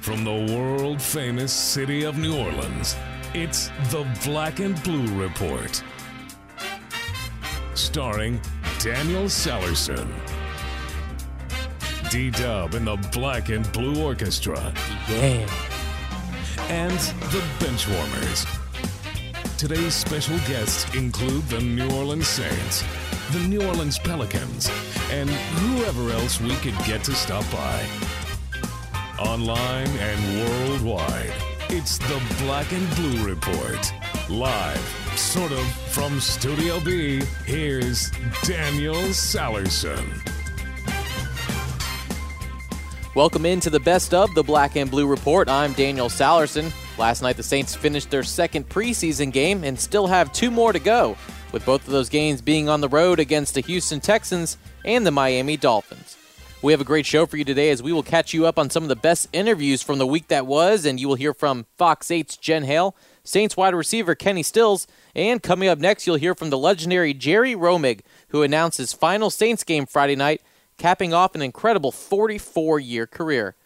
From 0.00 0.24
the 0.24 0.54
world 0.56 1.00
famous 1.00 1.52
city 1.52 2.04
of 2.04 2.16
New 2.16 2.34
Orleans, 2.34 2.96
it's 3.34 3.68
the 3.90 4.06
Black 4.24 4.58
and 4.58 4.82
Blue 4.82 5.06
Report. 5.22 5.82
Starring 7.74 8.40
Daniel 8.78 9.24
Sellerson. 9.24 10.08
D 12.10 12.30
Dub 12.30 12.74
and 12.74 12.86
the 12.86 12.96
Black 13.12 13.50
and 13.50 13.70
Blue 13.72 14.02
Orchestra. 14.02 14.72
Yeah. 15.06 15.46
And 16.70 16.98
the 17.30 17.44
Benchwarmers. 17.58 18.46
Today's 19.58 19.94
special 19.94 20.38
guests 20.48 20.92
include 20.94 21.46
the 21.48 21.60
New 21.60 21.90
Orleans 21.90 22.26
Saints, 22.26 22.84
the 23.32 23.40
New 23.40 23.62
Orleans 23.66 23.98
Pelicans, 23.98 24.70
and 25.10 25.28
whoever 25.28 26.10
else 26.10 26.40
we 26.40 26.54
could 26.56 26.78
get 26.86 27.04
to 27.04 27.12
stop 27.12 27.44
by. 27.52 27.84
Online 29.20 29.86
and 29.86 30.48
worldwide, 30.48 31.34
it's 31.68 31.98
the 31.98 32.22
Black 32.42 32.72
and 32.72 32.88
Blue 32.96 33.28
Report. 33.28 33.92
Live, 34.30 34.78
sort 35.14 35.52
of, 35.52 35.60
from 35.92 36.18
Studio 36.20 36.80
B, 36.80 37.20
here's 37.44 38.10
Daniel 38.44 38.94
Sallerson. 38.94 40.06
Welcome 43.14 43.44
into 43.44 43.68
the 43.68 43.80
best 43.80 44.14
of 44.14 44.34
the 44.34 44.42
Black 44.42 44.76
and 44.76 44.90
Blue 44.90 45.06
Report. 45.06 45.50
I'm 45.50 45.74
Daniel 45.74 46.08
Sallerson. 46.08 46.72
Last 46.96 47.20
night, 47.20 47.36
the 47.36 47.42
Saints 47.42 47.74
finished 47.74 48.10
their 48.10 48.22
second 48.22 48.70
preseason 48.70 49.30
game 49.30 49.64
and 49.64 49.78
still 49.78 50.06
have 50.06 50.32
two 50.32 50.50
more 50.50 50.72
to 50.72 50.78
go, 50.78 51.14
with 51.52 51.66
both 51.66 51.86
of 51.86 51.92
those 51.92 52.08
games 52.08 52.40
being 52.40 52.70
on 52.70 52.80
the 52.80 52.88
road 52.88 53.20
against 53.20 53.52
the 53.52 53.60
Houston 53.60 54.00
Texans 54.00 54.56
and 54.82 55.06
the 55.06 55.10
Miami 55.10 55.58
Dolphins. 55.58 56.16
We 56.62 56.72
have 56.72 56.80
a 56.82 56.84
great 56.84 57.06
show 57.06 57.24
for 57.24 57.38
you 57.38 57.44
today 57.44 57.70
as 57.70 57.82
we 57.82 57.90
will 57.90 58.02
catch 58.02 58.34
you 58.34 58.44
up 58.44 58.58
on 58.58 58.68
some 58.68 58.82
of 58.82 58.90
the 58.90 58.96
best 58.96 59.28
interviews 59.32 59.80
from 59.80 59.96
the 59.96 60.06
week 60.06 60.28
that 60.28 60.46
was, 60.46 60.84
and 60.84 61.00
you 61.00 61.08
will 61.08 61.14
hear 61.14 61.32
from 61.32 61.64
Fox 61.78 62.08
8's 62.08 62.36
Jen 62.36 62.64
Hale, 62.64 62.94
Saints 63.24 63.56
wide 63.56 63.74
receiver 63.74 64.14
Kenny 64.14 64.42
Stills, 64.42 64.86
and 65.14 65.42
coming 65.42 65.70
up 65.70 65.78
next, 65.78 66.06
you'll 66.06 66.16
hear 66.16 66.34
from 66.34 66.50
the 66.50 66.58
legendary 66.58 67.14
Jerry 67.14 67.54
Romig, 67.54 68.00
who 68.28 68.42
announced 68.42 68.76
his 68.76 68.92
final 68.92 69.30
Saints 69.30 69.64
game 69.64 69.86
Friday 69.86 70.16
night, 70.16 70.42
capping 70.76 71.14
off 71.14 71.34
an 71.34 71.40
incredible 71.40 71.92
44 71.92 72.78
year 72.78 73.06
career. 73.06 73.56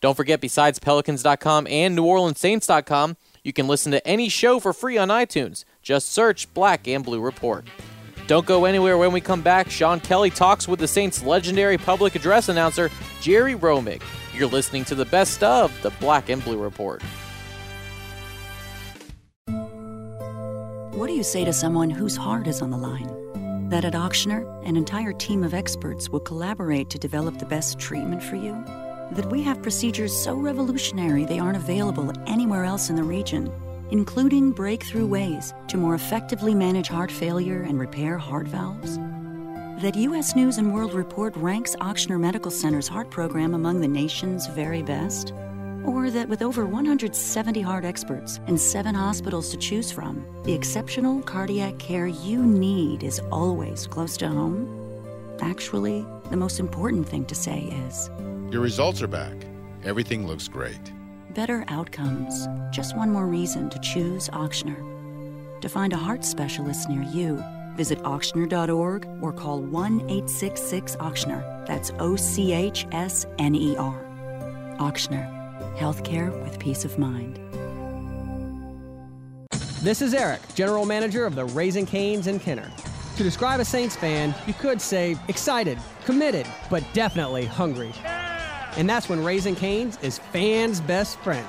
Don't 0.00 0.16
forget, 0.16 0.40
besides 0.40 0.78
Pelicans.com 0.78 1.66
and 1.68 1.98
NewOrleansSaints.com, 1.98 3.16
you 3.42 3.52
can 3.52 3.66
listen 3.66 3.90
to 3.90 4.06
any 4.06 4.28
show 4.28 4.60
for 4.60 4.72
free 4.72 4.96
on 4.96 5.08
iTunes. 5.08 5.64
Just 5.82 6.12
search 6.12 6.52
Black 6.54 6.86
and 6.86 7.04
Blue 7.04 7.20
Report. 7.20 7.64
Don't 8.26 8.46
go 8.46 8.64
anywhere 8.64 8.98
when 8.98 9.12
we 9.12 9.20
come 9.20 9.40
back. 9.40 9.70
Sean 9.70 10.00
Kelly 10.00 10.30
talks 10.30 10.66
with 10.66 10.80
the 10.80 10.88
Saints' 10.88 11.22
legendary 11.22 11.78
public 11.78 12.16
address 12.16 12.48
announcer, 12.48 12.90
Jerry 13.20 13.54
Romig. 13.54 14.02
You're 14.34 14.48
listening 14.48 14.84
to 14.86 14.94
the 14.94 15.04
best 15.04 15.42
of 15.42 15.72
the 15.82 15.90
Black 15.90 16.28
and 16.28 16.42
Blue 16.42 16.60
Report. 16.60 17.02
What 20.92 21.06
do 21.06 21.12
you 21.12 21.22
say 21.22 21.44
to 21.44 21.52
someone 21.52 21.90
whose 21.90 22.16
heart 22.16 22.46
is 22.48 22.62
on 22.62 22.70
the 22.70 22.78
line? 22.78 23.68
That 23.68 23.84
at 23.84 23.92
Ochsner, 23.92 24.44
an 24.66 24.76
entire 24.76 25.12
team 25.12 25.44
of 25.44 25.54
experts 25.54 26.08
will 26.08 26.20
collaborate 26.20 26.90
to 26.90 26.98
develop 26.98 27.38
the 27.38 27.46
best 27.46 27.78
treatment 27.78 28.22
for 28.22 28.36
you? 28.36 28.52
That 29.12 29.28
we 29.30 29.42
have 29.42 29.62
procedures 29.62 30.16
so 30.16 30.34
revolutionary 30.34 31.24
they 31.24 31.38
aren't 31.38 31.56
available 31.56 32.12
anywhere 32.26 32.64
else 32.64 32.90
in 32.90 32.96
the 32.96 33.04
region, 33.04 33.52
including 33.90 34.52
breakthrough 34.52 35.06
ways 35.06 35.54
to 35.68 35.76
more 35.76 35.94
effectively 35.94 36.54
manage 36.54 36.88
heart 36.88 37.10
failure 37.10 37.62
and 37.62 37.78
repair 37.78 38.18
heart 38.18 38.48
valves? 38.48 38.98
That 39.82 39.94
U.S. 39.96 40.34
News 40.34 40.58
and 40.58 40.72
World 40.72 40.94
Report 40.94 41.36
ranks 41.36 41.76
Ochsner 41.76 42.18
Medical 42.18 42.50
Center's 42.50 42.88
heart 42.88 43.10
program 43.10 43.54
among 43.54 43.80
the 43.80 43.88
nation's 43.88 44.46
very 44.46 44.82
best? 44.82 45.32
Or 45.84 46.10
that 46.10 46.28
with 46.28 46.42
over 46.42 46.64
170 46.64 47.60
heart 47.60 47.84
experts 47.84 48.40
and 48.46 48.60
seven 48.60 48.94
hospitals 48.94 49.50
to 49.50 49.56
choose 49.56 49.92
from, 49.92 50.26
the 50.44 50.54
exceptional 50.54 51.22
cardiac 51.22 51.78
care 51.78 52.06
you 52.06 52.42
need 52.42 53.02
is 53.02 53.20
always 53.30 53.86
close 53.86 54.16
to 54.16 54.28
home? 54.28 54.66
Actually, 55.40 56.06
the 56.30 56.36
most 56.36 56.58
important 56.58 57.06
thing 57.06 57.24
to 57.26 57.34
say 57.34 57.64
is 57.86 58.10
Your 58.50 58.62
results 58.62 59.02
are 59.02 59.06
back. 59.06 59.34
Everything 59.84 60.26
looks 60.26 60.48
great. 60.48 60.80
Better 61.36 61.66
outcomes. 61.68 62.48
Just 62.70 62.96
one 62.96 63.12
more 63.12 63.26
reason 63.26 63.68
to 63.68 63.78
choose 63.80 64.30
Ochsner. 64.30 64.80
To 65.60 65.68
find 65.68 65.92
a 65.92 65.96
heart 65.96 66.24
specialist 66.24 66.88
near 66.88 67.02
you, 67.02 67.44
visit 67.76 67.98
ochsner.org 68.04 69.06
or 69.20 69.34
call 69.34 69.60
1 69.60 70.00
866 70.00 70.96
Ochsner. 70.96 71.66
That's 71.66 71.92
O 71.98 72.16
C 72.16 72.54
H 72.54 72.86
S 72.90 73.26
N 73.38 73.54
E 73.54 73.76
R. 73.76 74.02
Ochsner. 74.78 75.30
Healthcare 75.76 76.32
with 76.42 76.58
peace 76.58 76.86
of 76.86 76.98
mind. 76.98 77.38
This 79.82 80.00
is 80.00 80.14
Eric, 80.14 80.40
General 80.54 80.86
Manager 80.86 81.26
of 81.26 81.34
the 81.34 81.44
Raising 81.44 81.84
Canes 81.84 82.28
in 82.28 82.40
Kenner. 82.40 82.72
To 83.16 83.22
describe 83.22 83.60
a 83.60 83.64
Saints 83.66 83.94
fan, 83.94 84.34
you 84.46 84.54
could 84.54 84.80
say 84.80 85.18
excited, 85.28 85.78
committed, 86.06 86.46
but 86.70 86.82
definitely 86.94 87.44
hungry. 87.44 87.92
And 88.76 88.88
that's 88.88 89.08
when 89.08 89.24
Raising 89.24 89.56
Canes 89.56 89.98
is 90.02 90.18
fans' 90.18 90.80
best 90.80 91.18
friend. 91.20 91.46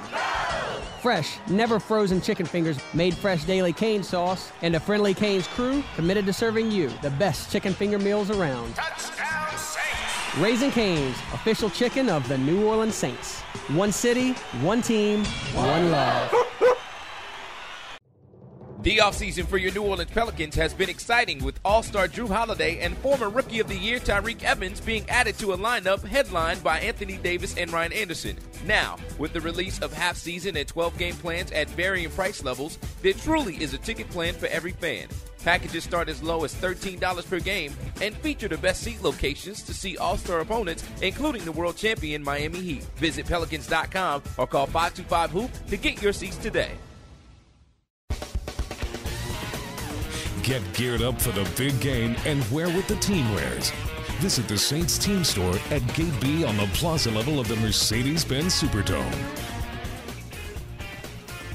Fresh, 1.02 1.38
never 1.48 1.80
frozen 1.80 2.22
chicken 2.22 2.46
fingers, 2.46 2.78
made 2.94 3.14
fresh 3.14 3.44
daily 3.44 3.74
cane 3.74 4.02
sauce, 4.02 4.52
and 4.62 4.76
a 4.76 4.80
friendly 4.80 5.14
Canes 5.14 5.48
crew 5.48 5.84
committed 5.96 6.26
to 6.26 6.34
serving 6.34 6.72
you 6.72 6.90
the 7.02 7.12
best 7.12 7.52
chicken 7.52 7.74
finger 7.74 8.00
meals 8.00 8.30
around. 8.30 8.74
Raising 10.40 10.72
Canes, 10.72 11.18
official 11.34 11.70
chicken 11.70 12.10
of 12.10 12.28
the 12.28 12.38
New 12.38 12.66
Orleans 12.66 12.96
Saints. 12.96 13.42
One 13.70 13.92
city, 13.92 14.34
one 14.62 14.82
team, 14.82 15.26
one 15.54 15.92
love. 15.92 16.34
The 18.88 19.00
offseason 19.00 19.46
for 19.48 19.58
your 19.58 19.74
New 19.74 19.82
Orleans 19.82 20.12
Pelicans 20.12 20.56
has 20.56 20.74
been 20.74 20.88
exciting 20.88 21.44
with 21.44 21.60
All 21.66 21.84
Star 21.84 22.08
Jrue 22.08 22.30
Holiday 22.30 22.80
and 22.80 22.98
former 23.00 23.30
Rookie 23.30 23.60
of 23.60 23.68
the 23.68 23.76
Year 23.76 24.00
Tyreke 24.00 24.44
Evans 24.44 24.80
being 24.80 25.04
added 25.10 25.38
to 25.40 25.52
a 25.52 25.58
lineup 25.58 26.06
headlined 26.06 26.64
by 26.64 26.80
Anthony 26.80 27.18
Davis 27.18 27.58
and 27.58 27.70
Ryan 27.70 27.92
Anderson. 27.92 28.38
Now, 28.66 28.96
with 29.20 29.34
the 29.34 29.42
release 29.42 29.78
of 29.80 29.92
half 29.92 30.16
season 30.16 30.56
and 30.56 30.66
12 30.66 30.98
game 30.98 31.16
plans 31.16 31.52
at 31.52 31.70
varying 31.72 32.10
price 32.12 32.46
levels, 32.46 32.78
there 33.02 33.12
truly 33.12 33.62
is 33.62 33.74
a 33.74 33.78
ticket 33.78 34.10
plan 34.10 34.34
for 34.34 34.46
every 34.46 34.72
fan. 34.72 35.10
Packages 35.44 35.84
start 35.84 36.08
as 36.08 36.24
low 36.24 36.46
as 36.46 36.56
$13 36.56 37.30
per 37.30 37.42
game 37.42 37.74
and 38.00 38.16
feature 38.16 38.48
the 38.48 38.58
best 38.58 38.84
seat 38.84 39.04
locations 39.04 39.64
to 39.64 39.74
see 39.74 39.98
All 39.98 40.16
Star 40.16 40.40
opponents, 40.40 40.86
including 41.02 41.44
the 41.44 41.52
world 41.52 41.76
champion 41.76 42.24
Miami 42.24 42.62
Heat. 42.62 42.84
Visit 42.96 43.26
Pelicans.com 43.26 44.24
or 44.38 44.48
call 44.48 44.66
525 44.66 45.32
Hoop 45.32 45.52
to 45.68 45.76
get 45.76 46.02
your 46.02 46.14
seats 46.14 46.38
today. 46.38 46.72
Get 50.48 50.64
geared 50.74 51.02
up 51.02 51.22
for 51.22 51.34
the 51.34 51.44
big 51.58 51.78
game 51.82 52.16
and 52.26 52.42
wear 52.50 52.70
what 52.70 52.88
the 52.88 52.96
team 52.96 53.30
wears. 53.34 53.70
Visit 54.22 54.48
the 54.48 54.58
Saints 54.58 54.98
team 54.98 55.26
store 55.26 55.56
at 55.72 55.86
Gate 55.94 56.14
B 56.22 56.46
on 56.46 56.56
the 56.56 56.68
plaza 56.68 57.12
level 57.12 57.38
of 57.38 57.50
the 57.50 57.58
Mercedes 57.58 58.24
Benz 58.24 58.54
Superdome. 58.62 59.14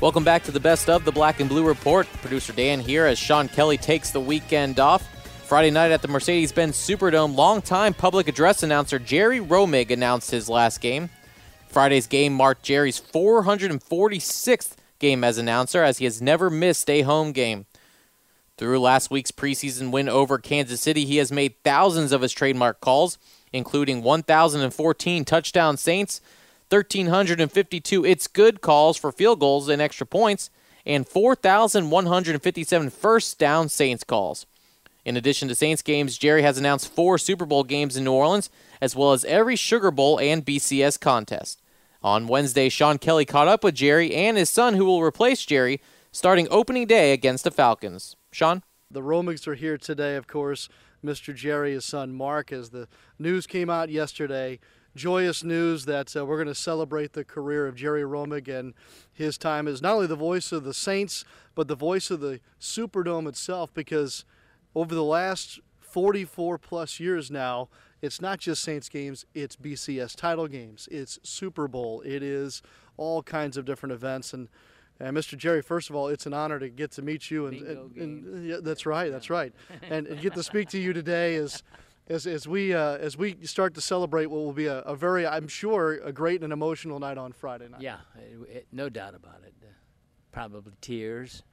Welcome 0.03 0.25
back 0.25 0.43
to 0.43 0.51
the 0.51 0.61
best 0.61 0.91
of 0.91 1.07
the 1.07 1.11
Black 1.11 1.41
and 1.41 1.49
Blue 1.49 1.67
Report. 1.67 2.07
Producer 2.21 2.53
Dan 2.53 2.81
here 2.81 3.07
as 3.07 3.19
Sean 3.19 3.49
Kelly 3.49 3.79
takes 3.79 4.11
the 4.11 4.21
weekend 4.21 4.79
off. 4.79 5.09
Friday 5.47 5.71
night 5.71 5.91
at 5.91 6.03
the 6.03 6.09
Mercedes 6.09 6.53
Benz 6.53 6.77
Superdome, 6.77 7.35
longtime 7.35 7.95
public 7.95 8.29
address 8.29 8.63
announcer 8.63 8.99
Jerry 8.99 9.41
Romig 9.41 9.91
announced 9.91 10.31
his 10.31 10.51
last 10.51 10.83
game. 10.83 11.09
Friday's 11.67 12.07
game 12.07 12.35
marked 12.35 12.63
Jerry's 12.63 13.01
446th 13.01 14.73
game 14.99 15.25
as 15.25 15.39
announcer, 15.39 15.83
as 15.83 15.97
he 15.97 16.05
has 16.05 16.21
never 16.21 16.51
missed 16.51 16.91
a 16.91 17.01
home 17.01 17.33
game. 17.33 17.65
Through 18.63 18.79
last 18.79 19.11
week's 19.11 19.33
preseason 19.33 19.91
win 19.91 20.09
over 20.09 20.39
Kansas 20.39 20.81
City, 20.81 21.05
he 21.05 21.17
has 21.17 21.33
made 21.33 21.61
thousands 21.65 22.13
of 22.13 22.23
his 22.23 22.33
trademark 22.33 22.81
calls, 22.81 23.19
including 23.53 24.05
1,014 24.05 25.25
touchdown 25.25 25.77
Saints, 25.77 26.21
1,352 26.69 28.05
it's 28.05 28.29
good 28.29 28.61
calls 28.61 28.97
for 28.97 29.11
field 29.11 29.41
goals 29.41 29.69
and 29.69 29.83
extra 29.83 30.07
points, 30.07 30.49
and 30.87 31.09
4,157 31.09 32.91
first 32.91 33.37
down 33.37 33.69
Saints 33.69 34.05
calls. 34.05 34.47
In 35.05 35.17
addition 35.17 35.49
to 35.49 35.57
Saints 35.57 35.83
games, 35.83 36.17
Jerry 36.17 36.43
has 36.43 36.57
announced 36.57 36.95
four 36.95 37.19
Super 37.19 37.45
Bowl 37.45 37.65
games 37.65 37.97
in 37.97 38.05
New 38.05 38.13
Orleans, 38.13 38.49
as 38.81 38.95
well 38.95 39.11
as 39.11 39.25
every 39.25 39.57
Sugar 39.57 39.91
Bowl 39.91 40.21
and 40.21 40.47
BCS 40.47 41.01
contest. 41.01 41.61
On 42.01 42.29
Wednesday, 42.29 42.69
Sean 42.69 42.99
Kelly 42.99 43.25
caught 43.25 43.49
up 43.49 43.65
with 43.65 43.75
Jerry 43.75 44.15
and 44.15 44.37
his 44.37 44.51
son, 44.51 44.75
who 44.75 44.85
will 44.85 45.03
replace 45.03 45.45
Jerry, 45.45 45.81
starting 46.13 46.47
opening 46.49 46.87
day 46.87 47.13
against 47.13 47.43
the 47.43 47.51
Falcons. 47.51 48.15
Sean? 48.33 48.63
The 48.91 49.03
Romigs 49.03 49.47
are 49.47 49.55
here 49.55 49.77
today, 49.77 50.17
of 50.17 50.27
course. 50.27 50.71
Mr. 51.05 51.35
Jerry, 51.35 51.73
his 51.73 51.85
son 51.85 52.15
Mark, 52.15 52.51
as 52.51 52.71
the 52.71 52.89
news 53.19 53.47
came 53.47 53.69
out 53.69 53.91
yesterday. 53.91 54.59
Joyous 54.97 55.45
news 55.45 55.85
that 55.85 56.17
uh, 56.17 56.25
we're 56.25 56.37
going 56.37 56.49
to 56.49 56.55
celebrate 56.55 57.13
the 57.13 57.25
career 57.25 57.67
of 57.67 57.77
Jerry 57.77 58.03
Romig 58.03 58.49
and 58.49 58.73
his 59.13 59.37
time 59.37 59.69
as 59.69 59.83
not 59.83 59.95
only 59.95 60.07
the 60.07 60.17
voice 60.17 60.51
of 60.51 60.65
the 60.65 60.73
Saints, 60.73 61.25
but 61.55 61.69
the 61.69 61.75
voice 61.75 62.11
of 62.11 62.21
the 62.21 62.41
Superdome 62.59 63.29
itself, 63.29 63.73
because 63.75 64.25
over 64.75 64.95
the 64.95 65.05
last 65.05 65.61
44 65.81 66.57
plus 66.57 67.01
years 67.01 67.31
now, 67.31 67.69
it's 68.01 68.21
not 68.21 68.39
just 68.39 68.63
Saints 68.63 68.89
games, 68.89 69.27
it's 69.35 69.57
BCS 69.57 70.17
title 70.17 70.49
games, 70.49 70.89
it's 70.91 71.19
Super 71.23 71.69
Bowl, 71.69 72.03
it 72.03 72.23
is 72.23 72.63
all 72.97 73.23
kinds 73.23 73.59
of 73.59 73.67
different 73.67 73.93
events. 73.93 74.33
And, 74.33 74.49
and 75.01 75.17
Mr. 75.17 75.37
Jerry, 75.37 75.63
first 75.63 75.91
of 75.91 75.97
all, 75.97 76.09
it's 76.09 76.27
an 76.27 76.33
honor 76.33 76.59
to 76.59 76.69
get 76.69 76.93
to 76.93 77.03
meet 77.03 77.31
you. 77.31 77.47
And, 77.47 77.57
and, 77.63 77.97
and 77.97 78.47
yeah, 78.47 78.57
that's 78.63 78.87
right, 78.87 79.11
that's 79.11 79.31
right. 79.31 79.53
and, 79.83 80.07
and 80.07 80.21
get 80.21 80.35
to 80.35 80.43
speak 80.43 80.69
to 80.71 80.79
you 80.79 80.93
today 80.93 81.35
is. 81.35 81.63
As, 82.09 82.27
as 82.27 82.49
we 82.49 82.75
uh, 82.75 82.97
as 82.97 83.17
we 83.17 83.37
start 83.47 83.75
to 83.75 83.81
celebrate 83.81 84.27
what 84.27 84.41
will 84.41 84.53
be 84.53 84.67
a, 84.67 84.81
a, 84.81 84.97
very 84.97 85.25
I'm 85.25 85.47
sure 85.47 86.01
a 86.03 86.13
great 86.13 86.43
and 86.43 86.53
emotional 86.53 86.99
night 86.99 87.17
on 87.17 87.31
Friday 87.31 87.69
night. 87.69 87.81
Yeah, 87.81 87.99
it, 88.17 88.57
it, 88.57 88.67
no 88.73 88.89
doubt 88.89 89.15
about 89.15 89.41
it. 89.47 89.55
Uh, 89.63 89.69
probably 90.33 90.73
tears. 90.81 91.45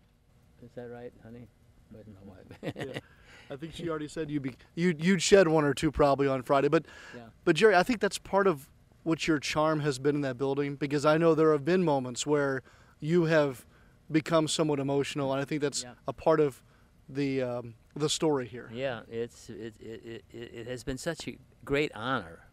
Is 0.63 0.71
that 0.73 0.89
right, 0.89 1.13
honey? 1.23 1.47
My 1.93 1.99
wife. 2.25 2.75
yeah. 2.75 2.99
I 3.51 3.55
think 3.55 3.73
she 3.73 3.89
already 3.89 4.07
said 4.07 4.29
you'd 4.29 4.43
be 4.43 4.55
you'd, 4.75 5.03
you'd 5.03 5.21
shed 5.21 5.47
one 5.47 5.63
or 5.63 5.73
two 5.73 5.91
probably 5.91 6.27
on 6.27 6.43
Friday. 6.43 6.67
But 6.67 6.85
yeah. 7.15 7.23
but 7.45 7.55
Jerry, 7.55 7.75
I 7.75 7.83
think 7.83 7.99
that's 7.99 8.17
part 8.17 8.47
of 8.47 8.69
what 9.03 9.27
your 9.27 9.39
charm 9.39 9.79
has 9.79 9.97
been 9.97 10.15
in 10.15 10.21
that 10.21 10.37
building 10.37 10.75
because 10.75 11.05
I 11.05 11.17
know 11.17 11.33
there 11.33 11.51
have 11.51 11.65
been 11.65 11.83
moments 11.83 12.27
where 12.27 12.61
you 12.99 13.25
have 13.25 13.65
become 14.11 14.47
somewhat 14.47 14.79
emotional, 14.79 15.31
and 15.31 15.41
I 15.41 15.45
think 15.45 15.61
that's 15.61 15.83
yeah. 15.83 15.93
a 16.07 16.13
part 16.13 16.39
of 16.39 16.61
the 17.07 17.41
um, 17.41 17.75
the 17.95 18.09
story 18.09 18.47
here. 18.47 18.69
Yeah, 18.73 19.01
it's 19.09 19.49
it, 19.49 19.73
it, 19.79 20.23
it, 20.31 20.53
it 20.53 20.67
has 20.67 20.83
been 20.83 20.97
such 20.97 21.27
a 21.27 21.37
great 21.65 21.91
honor, 21.95 22.47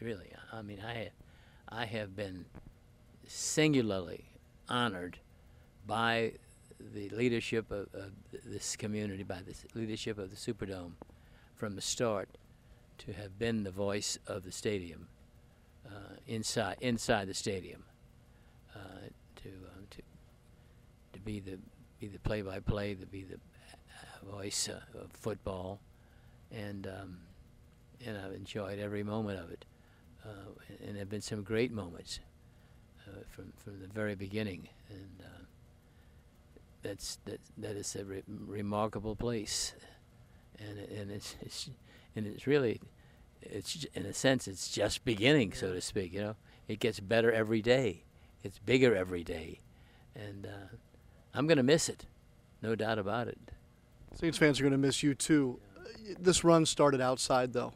really. 0.00 0.30
I 0.52 0.62
mean, 0.62 0.80
I 0.86 1.10
I 1.68 1.86
have 1.86 2.14
been 2.14 2.44
singularly 3.26 4.24
honored 4.68 5.18
by 5.86 6.32
the 6.94 7.08
leadership 7.10 7.70
of, 7.70 7.88
of, 7.94 8.10
this 8.44 8.76
community, 8.76 9.22
by 9.22 9.40
the 9.42 9.54
leadership 9.78 10.18
of 10.18 10.30
the 10.30 10.36
Superdome 10.36 10.92
from 11.54 11.76
the 11.76 11.80
start, 11.80 12.28
to 12.98 13.12
have 13.12 13.38
been 13.38 13.62
the 13.62 13.70
voice 13.70 14.18
of 14.26 14.44
the 14.44 14.52
stadium 14.52 15.08
uh, 15.86 16.16
inside 16.26 16.76
inside 16.80 17.28
the 17.28 17.34
stadium, 17.34 17.84
uh, 18.74 19.08
be 21.24 21.40
the 21.40 21.58
be 22.00 22.08
the 22.08 22.18
play-by-play, 22.18 22.94
to 22.94 23.06
be 23.06 23.22
the 23.22 23.36
uh, 23.36 24.36
voice 24.36 24.68
uh, 24.68 24.80
of 24.98 25.10
football, 25.12 25.80
and 26.50 26.86
um, 26.86 27.18
and 28.04 28.18
I've 28.18 28.32
enjoyed 28.32 28.78
every 28.78 29.02
moment 29.02 29.38
of 29.38 29.50
it, 29.50 29.64
uh, 30.24 30.28
and, 30.68 30.78
and 30.80 30.88
there 30.96 31.02
have 31.02 31.10
been 31.10 31.20
some 31.20 31.42
great 31.42 31.72
moments 31.72 32.20
from 33.30 33.52
from 33.56 33.80
the 33.80 33.88
very 33.88 34.14
beginning, 34.14 34.68
and 34.88 35.22
that's 36.82 37.18
that 37.24 37.40
that 37.56 37.76
is 37.76 37.96
a 37.96 38.04
re- 38.04 38.22
remarkable 38.46 39.16
place, 39.16 39.74
and 40.58 40.78
and 40.78 41.10
it's, 41.10 41.36
it's 41.40 41.70
and 42.16 42.26
it's 42.26 42.46
really 42.46 42.80
it's 43.40 43.86
in 43.94 44.04
a 44.04 44.12
sense 44.12 44.48
it's 44.48 44.68
just 44.68 45.04
beginning, 45.04 45.52
so 45.52 45.72
to 45.72 45.80
speak. 45.80 46.12
You 46.12 46.20
know, 46.20 46.36
it 46.68 46.80
gets 46.80 47.00
better 47.00 47.32
every 47.32 47.62
day. 47.62 48.02
It's 48.42 48.58
bigger 48.58 48.94
every 48.94 49.22
day, 49.22 49.60
and 50.14 50.46
uh, 50.46 50.76
I'm 51.34 51.46
going 51.46 51.56
to 51.56 51.62
miss 51.62 51.88
it, 51.88 52.06
no 52.60 52.74
doubt 52.74 52.98
about 52.98 53.28
it. 53.28 53.38
Saints 54.14 54.38
fans 54.38 54.60
are 54.60 54.62
going 54.62 54.72
to 54.72 54.78
miss 54.78 55.02
you 55.02 55.14
too. 55.14 55.58
This 56.18 56.44
run 56.44 56.66
started 56.66 57.00
outside 57.00 57.52
though, 57.52 57.72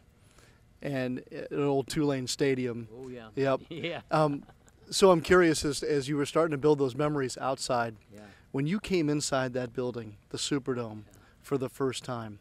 and 0.82 1.22
at 1.32 1.50
an 1.50 1.64
old 1.64 1.88
Tulane 1.88 2.26
Stadium. 2.26 2.88
Oh 2.94 3.08
yeah. 3.08 3.28
Yep. 3.34 3.60
yeah. 3.70 4.00
Um, 4.10 4.44
so 4.90 5.10
I'm 5.10 5.20
curious 5.20 5.64
as 5.64 5.82
as 5.82 6.08
you 6.08 6.16
were 6.16 6.26
starting 6.26 6.52
to 6.52 6.58
build 6.58 6.78
those 6.78 6.94
memories 6.94 7.38
outside. 7.38 7.96
Yeah 8.14 8.20
when 8.56 8.66
you 8.66 8.80
came 8.80 9.10
inside 9.10 9.52
that 9.52 9.74
building, 9.74 10.16
the 10.30 10.38
Superdome, 10.38 11.02
for 11.42 11.58
the 11.58 11.68
first 11.68 12.04
time, 12.04 12.38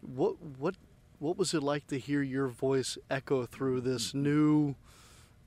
what 0.00 0.34
what 0.58 0.74
what 1.20 1.36
was 1.36 1.54
it 1.54 1.62
like 1.62 1.86
to 1.86 2.00
hear 2.00 2.20
your 2.20 2.48
voice 2.48 2.98
echo 3.08 3.46
through 3.46 3.82
this 3.82 4.12
new 4.12 4.74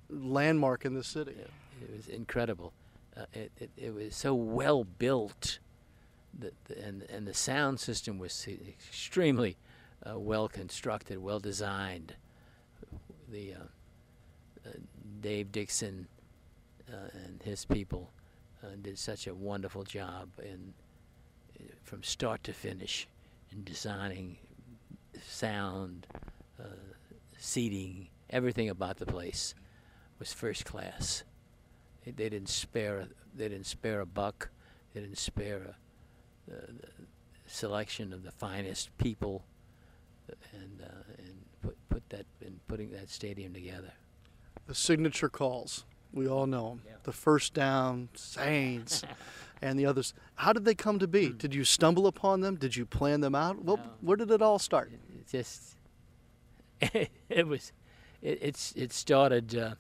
landmark 0.09 0.85
in 0.85 0.93
the 0.93 1.03
city? 1.03 1.31
It, 1.31 1.51
it 1.81 1.97
was 1.97 2.07
incredible. 2.07 2.71
Uh, 3.15 3.25
it, 3.33 3.51
it, 3.59 3.69
it 3.77 3.93
was 3.93 4.15
so 4.15 4.33
well 4.33 4.83
built, 4.83 5.59
that 6.39 6.53
the, 6.65 6.83
and 6.83 7.03
and 7.03 7.27
the 7.27 7.33
sound 7.33 7.79
system 7.79 8.17
was 8.17 8.47
extremely 8.67 9.55
uh, 10.09 10.17
well 10.17 10.47
constructed, 10.47 11.19
well 11.19 11.39
designed. 11.39 12.15
The 13.31 13.53
uh, 13.53 14.67
uh 14.67 14.71
Dave 15.21 15.51
Dixon 15.51 16.07
uh, 16.91 17.09
and 17.25 17.41
his 17.43 17.65
people 17.65 18.11
uh, 18.63 18.67
did 18.81 18.97
such 18.97 19.27
a 19.27 19.35
wonderful 19.35 19.83
job 19.83 20.29
in 20.41 20.73
from 21.83 22.01
start 22.01 22.43
to 22.43 22.53
finish 22.53 23.07
in 23.51 23.63
designing 23.63 24.37
sound, 25.27 26.07
seating, 27.37 28.07
everything 28.29 28.69
about 28.69 28.97
the 28.97 29.05
place 29.05 29.53
was 30.17 30.33
first 30.33 30.65
class. 30.65 31.23
They, 32.05 32.11
didn't 32.11 32.49
spare 32.49 33.07
they 33.35 33.49
didn't 33.49 33.65
spare 33.65 34.01
a 34.01 34.05
buck. 34.05 34.49
They 34.93 35.01
didn't 35.01 35.17
spare 35.17 35.75
a, 36.49 36.51
the 36.51 36.87
selection 37.47 38.13
of 38.13 38.23
the 38.23 38.31
finest 38.31 38.95
people, 38.97 39.45
and 40.53 40.81
uh, 40.81 41.03
and 41.17 41.45
put 41.61 41.77
put 41.89 42.09
that 42.09 42.25
in 42.41 42.59
putting 42.67 42.91
that 42.91 43.09
stadium 43.09 43.53
together. 43.53 43.93
The 44.67 44.75
signature 44.75 45.29
calls. 45.29 45.85
We 46.13 46.27
all 46.27 46.45
know 46.45 46.69
them. 46.69 46.81
Yeah. 46.85 46.93
The 47.03 47.11
first 47.11 47.55
down, 47.55 48.09
Saints, 48.13 49.03
and 49.63 49.79
the 49.79 49.87
others. 49.87 50.13
How 50.35 50.53
did 50.53 50.63
they 50.63 50.75
come 50.75 50.99
to 50.99 51.07
be? 51.07 51.29
Hmm. 51.29 51.37
Did 51.37 51.55
you 51.55 51.63
stumble 51.63 52.05
upon 52.05 52.41
them? 52.41 52.55
Did 52.55 52.75
you 52.75 52.85
plan 52.85 53.21
them 53.21 53.33
out? 53.33 53.63
Well, 53.63 53.77
no. 53.77 53.83
where 54.01 54.17
did 54.17 54.29
it 54.29 54.41
all 54.41 54.59
start? 54.59 54.91
It, 54.93 54.99
it 55.19 55.27
just 55.27 55.75
it, 57.29 57.47
was 57.47 57.71
it, 58.21 58.39
it's 58.41 58.73
it 58.75 58.93
started 58.93 59.55
uh, 59.57 59.75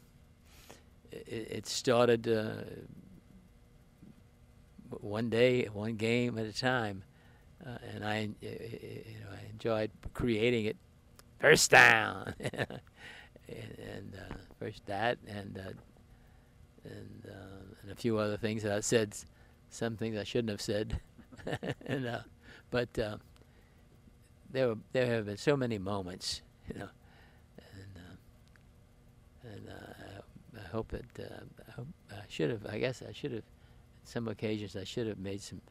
it, 1.27 1.47
it, 1.51 1.67
started 1.67 2.27
uh, 2.27 2.63
one 4.89 5.29
day, 5.29 5.65
one 5.71 5.95
game 5.95 6.37
at 6.37 6.45
a 6.45 6.53
time, 6.53 7.03
uh, 7.65 7.77
and 7.93 8.05
I 8.05 8.29
you 8.41 9.19
know 9.21 9.29
I 9.31 9.49
enjoyed 9.51 9.91
creating 10.13 10.65
it. 10.65 10.77
First 11.39 11.71
down, 11.71 12.33
and, 12.39 12.79
and 13.47 14.15
uh, 14.15 14.35
first 14.59 14.85
that, 14.85 15.17
and 15.27 15.57
uh, 15.57 15.71
and 16.85 17.27
uh, 17.29 17.75
and 17.81 17.91
a 17.91 17.95
few 17.95 18.17
other 18.17 18.37
things 18.37 18.63
that 18.63 18.71
I 18.71 18.79
said, 18.79 19.15
some 19.69 19.97
things 19.97 20.17
I 20.17 20.23
shouldn't 20.23 20.49
have 20.51 20.61
said, 20.61 20.99
and 21.85 22.07
uh, 22.07 22.19
but 22.71 22.97
uh, 22.97 23.17
there 24.51 24.69
were 24.69 24.77
there 24.93 25.07
have 25.07 25.25
been 25.25 25.37
so 25.37 25.57
many 25.57 25.77
moments, 25.77 26.41
you 26.67 26.79
know, 26.79 26.89
and 27.57 27.97
uh, 27.97 29.49
and 29.49 29.69
uh, 29.69 30.02
hope 30.73 30.89
that 30.89 31.05
uh, 31.19 31.43
I, 31.67 31.71
hope 31.71 31.87
I 32.11 32.23
should 32.27 32.49
have 32.49 32.65
I 32.65 32.79
guess 32.79 33.01
I 33.07 33.13
should 33.13 33.31
have 33.31 33.43
some 34.03 34.27
occasions 34.27 34.75
I 34.75 34.83
should 34.83 35.07
have 35.07 35.19
made 35.19 35.41
some 35.41 35.61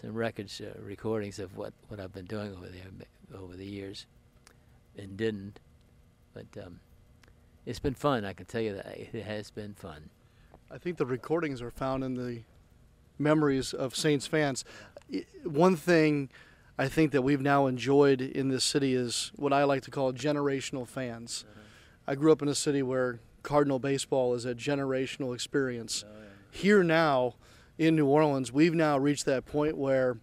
some 0.00 0.14
records 0.14 0.62
recordings 0.80 1.38
of 1.38 1.56
what 1.56 1.72
what 1.88 2.00
I've 2.00 2.14
been 2.14 2.26
doing 2.26 2.52
over 2.52 2.68
there 2.68 2.86
over 3.38 3.56
the 3.56 3.66
years, 3.66 4.06
and 4.96 5.16
didn't, 5.16 5.60
but. 6.32 6.46
Um, 6.64 6.80
it's 7.68 7.78
been 7.78 7.94
fun. 7.94 8.24
I 8.24 8.32
can 8.32 8.46
tell 8.46 8.62
you 8.62 8.74
that 8.76 8.86
it 8.86 9.24
has 9.24 9.50
been 9.50 9.74
fun. 9.74 10.08
I 10.70 10.78
think 10.78 10.96
the 10.96 11.04
recordings 11.04 11.60
are 11.60 11.70
found 11.70 12.02
in 12.02 12.14
the 12.14 12.40
memories 13.18 13.74
of 13.74 13.94
Saints 13.94 14.26
fans. 14.26 14.64
One 15.44 15.76
thing 15.76 16.30
I 16.78 16.88
think 16.88 17.12
that 17.12 17.20
we've 17.20 17.42
now 17.42 17.66
enjoyed 17.66 18.22
in 18.22 18.48
this 18.48 18.64
city 18.64 18.94
is 18.94 19.32
what 19.36 19.52
I 19.52 19.64
like 19.64 19.82
to 19.82 19.90
call 19.90 20.14
generational 20.14 20.88
fans. 20.88 21.44
Uh-huh. 21.46 21.60
I 22.06 22.14
grew 22.14 22.32
up 22.32 22.40
in 22.40 22.48
a 22.48 22.54
city 22.54 22.82
where 22.82 23.20
Cardinal 23.48 23.78
baseball 23.78 24.34
is 24.34 24.44
a 24.44 24.54
generational 24.54 25.34
experience. 25.34 26.04
Oh, 26.06 26.12
yeah. 26.12 26.26
Here 26.50 26.84
now 26.84 27.36
in 27.78 27.96
New 27.96 28.04
Orleans, 28.04 28.52
we've 28.52 28.74
now 28.74 28.98
reached 28.98 29.24
that 29.24 29.46
point 29.46 29.78
where 29.78 30.18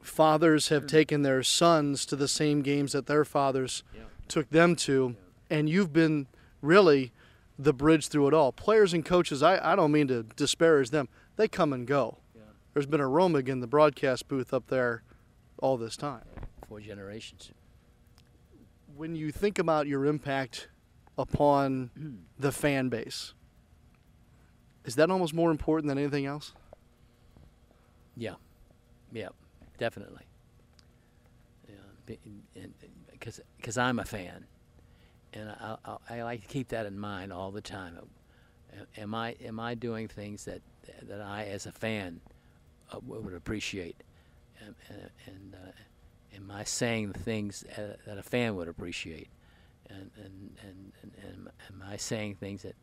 fathers 0.00 0.68
have 0.68 0.82
hmm. 0.82 0.88
taken 0.88 1.22
their 1.22 1.42
sons 1.42 2.06
to 2.06 2.14
the 2.14 2.28
same 2.28 2.62
games 2.62 2.92
that 2.92 3.06
their 3.06 3.24
fathers 3.24 3.82
yeah. 3.92 4.02
took 4.28 4.48
them 4.50 4.76
to, 4.76 5.16
yeah. 5.50 5.58
and 5.58 5.68
you've 5.68 5.92
been 5.92 6.28
really 6.62 7.12
the 7.58 7.72
bridge 7.72 8.06
through 8.06 8.28
it 8.28 8.34
all. 8.34 8.52
Players 8.52 8.94
and 8.94 9.04
coaches, 9.04 9.42
I, 9.42 9.72
I 9.72 9.74
don't 9.74 9.90
mean 9.90 10.06
to 10.06 10.22
disparage 10.22 10.90
them, 10.90 11.08
they 11.34 11.48
come 11.48 11.72
and 11.72 11.88
go. 11.88 12.18
Yeah. 12.36 12.42
There's 12.72 12.86
been 12.86 13.00
a 13.00 13.08
Romig 13.08 13.48
in 13.48 13.58
the 13.58 13.66
broadcast 13.66 14.28
booth 14.28 14.54
up 14.54 14.68
there 14.68 15.02
all 15.58 15.76
this 15.76 15.96
time. 15.96 16.22
Four 16.68 16.78
generations. 16.78 17.50
When 18.96 19.16
you 19.16 19.32
think 19.32 19.58
about 19.58 19.88
your 19.88 20.06
impact 20.06 20.68
upon 21.18 21.90
the 22.38 22.52
fan 22.52 22.88
base, 22.88 23.34
is 24.84 24.96
that 24.96 25.10
almost 25.10 25.34
more 25.34 25.50
important 25.50 25.88
than 25.88 25.98
anything 25.98 26.26
else? 26.26 26.52
Yeah, 28.16 28.34
yeah, 29.12 29.28
definitely. 29.78 30.24
Yeah, 31.68 32.66
because 33.12 33.40
because 33.56 33.78
I'm 33.78 33.98
a 33.98 34.04
fan, 34.04 34.46
and 35.32 35.50
I, 35.50 35.76
I, 35.84 35.96
I, 36.10 36.22
like 36.22 36.42
to 36.42 36.48
keep 36.48 36.68
that 36.68 36.86
in 36.86 36.98
mind 36.98 37.32
all 37.32 37.50
the 37.50 37.60
time. 37.60 37.98
Am 38.96 39.14
I 39.14 39.36
am 39.44 39.60
I 39.60 39.74
doing 39.74 40.08
things 40.08 40.44
that 40.46 40.60
that 41.02 41.20
I, 41.20 41.44
as 41.44 41.66
a 41.66 41.72
fan, 41.72 42.20
uh, 42.92 42.98
would 43.06 43.34
appreciate, 43.34 43.96
and, 44.60 44.74
and 45.26 45.54
uh, 45.54 46.36
am 46.36 46.50
I 46.50 46.64
saying 46.64 47.12
the 47.12 47.18
things 47.18 47.64
that 47.76 48.18
a 48.18 48.22
fan 48.22 48.56
would 48.56 48.68
appreciate? 48.68 49.28
And 49.90 50.10
and, 50.16 50.56
and, 51.02 51.12
and, 51.22 51.48
am 51.68 51.84
I 51.86 51.96
saying 51.96 52.36
things 52.36 52.62
that 52.62 52.76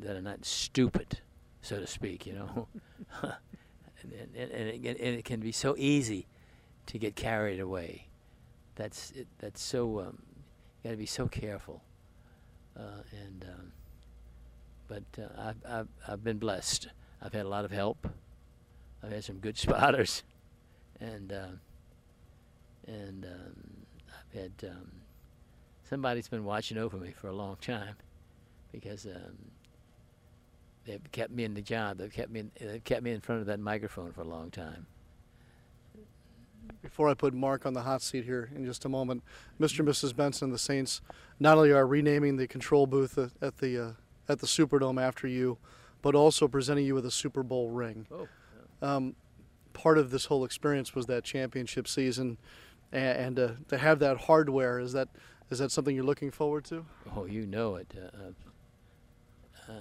that 0.00 0.16
are 0.16 0.22
not 0.22 0.44
stupid, 0.44 1.20
so 1.62 1.78
to 1.78 1.86
speak? 1.86 2.26
You 2.26 2.34
know, 2.34 2.68
and, 3.22 4.12
and, 4.36 4.52
and, 4.52 4.98
it, 4.98 5.24
can 5.24 5.40
be 5.40 5.52
so 5.52 5.74
easy 5.78 6.26
to 6.86 6.98
get 6.98 7.16
carried 7.16 7.60
away. 7.60 8.08
That's 8.76 9.12
that's 9.38 9.62
so 9.62 10.00
um, 10.00 10.22
you 10.82 10.88
got 10.88 10.90
to 10.90 10.96
be 10.96 11.06
so 11.06 11.26
careful, 11.26 11.82
uh, 12.76 13.02
and 13.12 13.46
um, 13.48 13.72
but 14.88 15.22
uh, 15.22 15.28
I've, 15.40 15.64
I've 15.68 15.88
I've 16.08 16.24
been 16.24 16.38
blessed. 16.38 16.88
I've 17.22 17.32
had 17.32 17.46
a 17.46 17.48
lot 17.48 17.64
of 17.64 17.70
help. 17.70 18.08
I've 19.02 19.12
had 19.12 19.24
some 19.24 19.38
good 19.38 19.58
spotters, 19.58 20.22
and 21.00 21.32
uh, 21.32 21.56
and 22.86 23.24
um, 23.24 23.86
I've 24.08 24.40
had 24.40 24.52
um, 24.70 24.90
somebody's 25.90 26.28
been 26.28 26.44
watching 26.44 26.78
over 26.78 26.96
me 26.96 27.10
for 27.10 27.26
a 27.26 27.32
long 27.32 27.56
time 27.60 27.96
because 28.70 29.04
um, 29.06 29.50
they've 30.86 31.02
kept 31.10 31.32
me 31.32 31.42
in 31.42 31.52
the 31.52 31.60
job. 31.60 31.98
They've 31.98 32.12
kept 32.12 32.30
me 32.30 32.40
in, 32.40 32.50
they've 32.58 32.82
kept 32.82 33.02
me 33.02 33.10
in 33.10 33.20
front 33.20 33.40
of 33.40 33.48
that 33.48 33.58
microphone 33.58 34.12
for 34.12 34.20
a 34.20 34.26
long 34.26 34.50
time. 34.50 34.86
Before 36.80 37.08
I 37.08 37.14
put 37.14 37.34
Mark 37.34 37.66
on 37.66 37.74
the 37.74 37.82
hot 37.82 38.00
seat 38.00 38.24
here 38.24 38.48
in 38.54 38.64
just 38.64 38.84
a 38.84 38.88
moment, 38.88 39.24
Mr. 39.60 39.80
and 39.80 39.88
Mrs. 39.88 40.14
Benson, 40.14 40.52
the 40.52 40.58
Saints 40.58 41.00
not 41.40 41.58
only 41.58 41.72
are 41.72 41.86
renaming 41.86 42.36
the 42.36 42.46
control 42.46 42.86
booth 42.86 43.18
at, 43.18 43.30
at 43.42 43.58
the 43.58 43.78
uh, 43.78 43.90
at 44.28 44.38
the 44.38 44.46
Superdome 44.46 45.02
after 45.02 45.26
you, 45.26 45.58
but 46.02 46.14
also 46.14 46.46
presenting 46.46 46.86
you 46.86 46.94
with 46.94 47.04
a 47.04 47.10
Super 47.10 47.42
Bowl 47.42 47.70
ring. 47.70 48.06
Oh. 48.12 48.28
Um, 48.80 49.16
part 49.72 49.98
of 49.98 50.10
this 50.10 50.26
whole 50.26 50.44
experience 50.44 50.94
was 50.94 51.06
that 51.06 51.24
championship 51.24 51.88
season, 51.88 52.38
and, 52.92 53.18
and 53.18 53.38
uh, 53.40 53.48
to 53.68 53.78
have 53.78 53.98
that 53.98 54.18
hardware 54.18 54.78
is 54.78 54.92
that 54.92 55.08
is 55.50 55.58
that 55.58 55.70
something 55.72 55.94
you're 55.94 56.04
looking 56.04 56.30
forward 56.30 56.64
to? 56.66 56.84
Oh, 57.16 57.24
you 57.24 57.46
know 57.46 57.76
it. 57.76 57.92
Uh, 57.96 59.70
uh, 59.70 59.74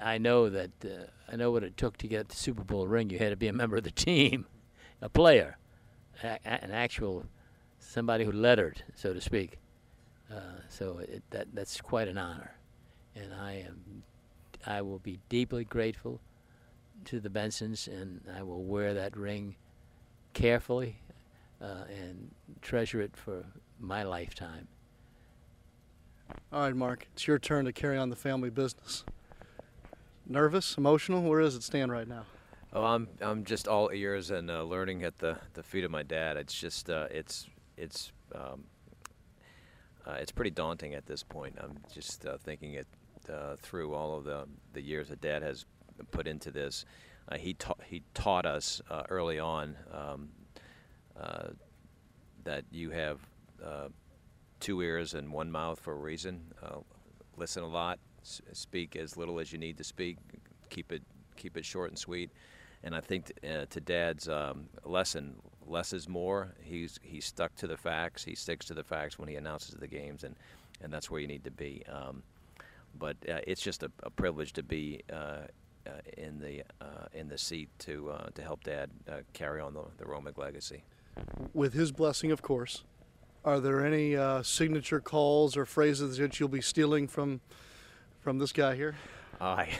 I, 0.00 0.14
I 0.14 0.18
know 0.18 0.48
that. 0.48 0.70
Uh, 0.84 1.04
I 1.30 1.36
know 1.36 1.50
what 1.50 1.62
it 1.62 1.76
took 1.76 1.96
to 1.98 2.08
get 2.08 2.28
the 2.28 2.36
Super 2.36 2.64
Bowl 2.64 2.86
ring. 2.86 3.10
You 3.10 3.18
had 3.18 3.30
to 3.30 3.36
be 3.36 3.48
a 3.48 3.52
member 3.52 3.76
of 3.76 3.84
the 3.84 3.90
team, 3.90 4.46
a 5.02 5.08
player, 5.08 5.58
a, 6.22 6.38
a- 6.44 6.64
an 6.64 6.70
actual 6.72 7.26
somebody 7.78 8.24
who 8.24 8.32
lettered, 8.32 8.82
so 8.94 9.12
to 9.12 9.20
speak. 9.20 9.58
Uh, 10.32 10.60
so 10.68 10.98
it, 10.98 11.22
that 11.30 11.48
that's 11.54 11.80
quite 11.80 12.08
an 12.08 12.18
honor, 12.18 12.54
and 13.14 13.32
I 13.34 13.64
am. 13.66 14.02
I 14.66 14.82
will 14.82 14.98
be 14.98 15.20
deeply 15.28 15.64
grateful 15.64 16.20
to 17.06 17.20
the 17.20 17.30
Bensons, 17.30 17.86
and 17.86 18.20
I 18.36 18.42
will 18.42 18.64
wear 18.64 18.92
that 18.94 19.16
ring 19.16 19.54
carefully 20.34 21.00
uh, 21.62 21.84
and 21.88 22.32
treasure 22.60 23.00
it 23.00 23.16
for 23.16 23.44
my 23.78 24.02
lifetime. 24.02 24.66
All 26.50 26.62
right, 26.62 26.74
Mark, 26.74 27.06
it's 27.12 27.26
your 27.26 27.38
turn 27.38 27.66
to 27.66 27.72
carry 27.72 27.98
on 27.98 28.08
the 28.08 28.16
family 28.16 28.50
business. 28.50 29.04
Nervous, 30.26 30.76
emotional? 30.76 31.22
Where 31.22 31.42
does 31.42 31.54
it 31.54 31.62
stand 31.62 31.92
right 31.92 32.08
now? 32.08 32.24
Oh, 32.72 32.84
I'm 32.84 33.08
I'm 33.20 33.44
just 33.44 33.68
all 33.68 33.90
ears 33.92 34.30
and 34.30 34.50
uh, 34.50 34.62
learning 34.62 35.02
at 35.02 35.18
the, 35.18 35.38
the 35.54 35.62
feet 35.62 35.84
of 35.84 35.90
my 35.90 36.02
dad. 36.02 36.36
It's 36.36 36.52
just 36.52 36.90
uh, 36.90 37.06
it's 37.10 37.46
it's 37.76 38.12
um, 38.34 38.64
uh, 40.06 40.12
it's 40.12 40.32
pretty 40.32 40.50
daunting 40.50 40.94
at 40.94 41.06
this 41.06 41.22
point. 41.22 41.56
I'm 41.62 41.78
just 41.92 42.26
uh, 42.26 42.36
thinking 42.38 42.74
it 42.74 42.86
uh, 43.30 43.56
through 43.56 43.94
all 43.94 44.16
of 44.16 44.24
the 44.24 44.46
the 44.74 44.82
years 44.82 45.08
that 45.08 45.20
Dad 45.20 45.42
has 45.42 45.64
put 46.10 46.26
into 46.26 46.50
this. 46.50 46.84
Uh, 47.30 47.36
he 47.36 47.54
taught 47.54 47.80
he 47.84 48.02
taught 48.14 48.46
us 48.46 48.80
early 49.08 49.38
on 49.38 49.76
um, 49.92 50.28
that 52.44 52.64
you 52.70 52.90
have 52.90 53.20
two 54.60 54.80
ears 54.82 55.14
and 55.14 55.32
one 55.32 55.50
mouth 55.50 55.80
for 55.80 55.92
a 55.92 55.96
reason. 55.96 56.40
Uh, 56.62 56.78
listen 57.36 57.62
a 57.62 57.68
lot, 57.68 57.98
s- 58.22 58.40
speak 58.52 58.96
as 58.96 59.16
little 59.16 59.38
as 59.38 59.52
you 59.52 59.58
need 59.58 59.78
to 59.78 59.84
speak. 59.84 60.16
Keep 60.70 60.92
it 60.92 61.02
keep 61.36 61.56
it 61.56 61.64
short 61.64 61.90
and 61.90 61.98
sweet. 61.98 62.30
And 62.84 62.94
I 62.94 63.00
think 63.00 63.26
t- 63.42 63.48
uh, 63.48 63.66
to 63.70 63.80
Dad's 63.80 64.28
um, 64.28 64.68
lesson, 64.84 65.36
less 65.66 65.92
is 65.92 66.08
more. 66.08 66.54
He's 66.62 66.98
he's 67.02 67.24
stuck 67.24 67.54
to 67.56 67.66
the 67.66 67.76
facts. 67.76 68.24
He 68.24 68.34
sticks 68.34 68.66
to 68.66 68.74
the 68.74 68.84
facts 68.84 69.18
when 69.18 69.28
he 69.28 69.36
announces 69.36 69.74
the 69.74 69.86
games, 69.88 70.24
and, 70.24 70.34
and 70.80 70.92
that's 70.92 71.10
where 71.10 71.20
you 71.20 71.26
need 71.26 71.44
to 71.44 71.50
be. 71.50 71.82
Um, 71.90 72.22
but 72.98 73.16
uh, 73.28 73.38
it's 73.46 73.62
just 73.62 73.82
a, 73.82 73.90
a 74.02 74.10
privilege 74.10 74.52
to 74.54 74.62
be 74.62 75.00
uh, 75.12 75.16
uh, 75.86 75.90
in 76.16 76.38
the 76.40 76.62
uh, 76.80 77.06
in 77.14 77.28
the 77.28 77.38
seat 77.38 77.68
to 77.80 78.12
to 78.34 78.42
help 78.42 78.62
Dad 78.64 78.90
carry 79.32 79.60
on 79.60 79.74
the 79.74 79.84
the 79.98 80.04
Romig 80.04 80.38
legacy. 80.38 80.82
With 81.52 81.72
his 81.74 81.90
blessing, 81.90 82.30
of 82.30 82.42
course. 82.42 82.84
Are 83.48 83.60
there 83.60 83.82
any 83.82 84.14
uh, 84.14 84.42
signature 84.42 85.00
calls 85.00 85.56
or 85.56 85.64
phrases 85.64 86.18
that 86.18 86.38
you'll 86.38 86.50
be 86.50 86.60
stealing 86.60 87.08
from 87.08 87.40
from 88.20 88.38
this 88.38 88.52
guy 88.52 88.76
here? 88.76 88.94
I, 89.40 89.70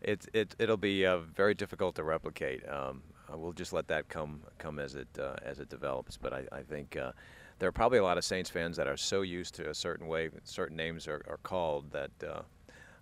it 0.00 0.28
it 0.32 0.54
it'll 0.60 0.76
be 0.76 1.04
uh, 1.04 1.18
very 1.18 1.52
difficult 1.52 1.96
to 1.96 2.04
replicate. 2.04 2.62
Um, 2.68 3.02
uh, 3.28 3.36
we'll 3.36 3.54
just 3.54 3.72
let 3.72 3.88
that 3.88 4.08
come 4.08 4.42
come 4.58 4.78
as 4.78 4.94
it 4.94 5.08
uh, 5.18 5.34
as 5.44 5.58
it 5.58 5.68
develops. 5.68 6.16
But 6.16 6.32
I, 6.32 6.44
I 6.52 6.62
think 6.62 6.96
uh, 6.96 7.10
there 7.58 7.68
are 7.68 7.72
probably 7.72 7.98
a 7.98 8.04
lot 8.04 8.18
of 8.18 8.24
Saints 8.24 8.48
fans 8.48 8.76
that 8.76 8.86
are 8.86 8.96
so 8.96 9.22
used 9.22 9.56
to 9.56 9.68
a 9.68 9.74
certain 9.74 10.06
way 10.06 10.30
certain 10.44 10.76
names 10.76 11.08
are, 11.08 11.24
are 11.26 11.40
called 11.42 11.90
that. 11.90 12.12
Uh, 12.22 12.42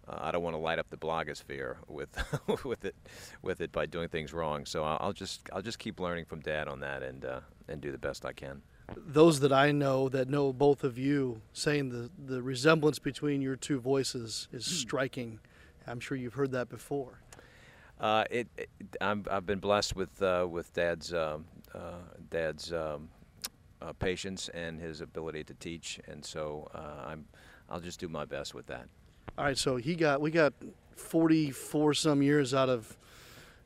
uh, 0.08 0.18
I 0.18 0.30
don't 0.30 0.42
want 0.42 0.54
to 0.54 0.60
light 0.60 0.78
up 0.78 0.88
the 0.88 0.96
blogosphere 0.96 1.76
with 1.88 2.08
with 2.64 2.86
it 2.86 2.96
with 3.42 3.60
it 3.60 3.70
by 3.70 3.84
doing 3.84 4.08
things 4.08 4.32
wrong. 4.32 4.64
So 4.64 4.82
I'll, 4.82 4.96
I'll 4.98 5.12
just 5.12 5.42
I'll 5.52 5.60
just 5.60 5.78
keep 5.78 6.00
learning 6.00 6.24
from 6.24 6.40
Dad 6.40 6.68
on 6.68 6.80
that 6.80 7.02
and 7.02 7.22
uh, 7.22 7.40
and 7.68 7.82
do 7.82 7.92
the 7.92 7.98
best 7.98 8.24
I 8.24 8.32
can. 8.32 8.62
Those 8.96 9.40
that 9.40 9.52
I 9.52 9.72
know 9.72 10.08
that 10.08 10.28
know 10.28 10.52
both 10.52 10.84
of 10.84 10.98
you 10.98 11.42
saying 11.52 11.90
the, 11.90 12.10
the 12.32 12.42
resemblance 12.42 12.98
between 12.98 13.42
your 13.42 13.56
two 13.56 13.80
voices 13.80 14.48
is 14.52 14.64
striking. 14.64 15.40
I'm 15.86 16.00
sure 16.00 16.16
you've 16.16 16.34
heard 16.34 16.52
that 16.52 16.68
before. 16.68 17.20
Uh, 18.00 18.24
it, 18.30 18.48
it 18.56 18.68
I'm, 19.00 19.24
I've 19.30 19.46
been 19.46 19.58
blessed 19.58 19.94
with 19.94 20.22
uh, 20.22 20.46
with 20.48 20.72
Dad's 20.72 21.12
um, 21.12 21.44
uh, 21.74 21.98
Dad's 22.30 22.72
um, 22.72 23.08
uh, 23.82 23.92
patience 23.92 24.48
and 24.54 24.80
his 24.80 25.00
ability 25.00 25.44
to 25.44 25.54
teach, 25.54 26.00
and 26.08 26.24
so 26.24 26.70
uh, 26.74 27.08
I'm 27.08 27.26
I'll 27.68 27.80
just 27.80 28.00
do 28.00 28.08
my 28.08 28.24
best 28.24 28.54
with 28.54 28.66
that. 28.66 28.86
All 29.36 29.44
right, 29.44 29.58
so 29.58 29.76
he 29.76 29.94
got 29.94 30.20
we 30.20 30.30
got 30.30 30.54
44 30.96 31.94
some 31.94 32.22
years 32.22 32.54
out 32.54 32.68
of 32.68 32.96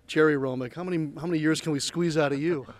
Jerry 0.06 0.34
Romig. 0.34 0.74
How 0.74 0.84
many 0.84 1.12
how 1.20 1.26
many 1.26 1.38
years 1.38 1.60
can 1.60 1.72
we 1.72 1.80
squeeze 1.80 2.16
out 2.16 2.32
of 2.32 2.40
you? 2.40 2.66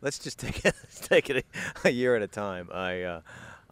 Let's 0.00 0.18
just 0.18 0.38
take 0.38 0.64
it 0.64 0.64
let's 0.82 1.00
take 1.00 1.30
it 1.30 1.44
a, 1.84 1.88
a 1.88 1.90
year 1.90 2.16
at 2.16 2.22
a 2.22 2.28
time. 2.28 2.68
I, 2.72 3.02
uh, 3.02 3.20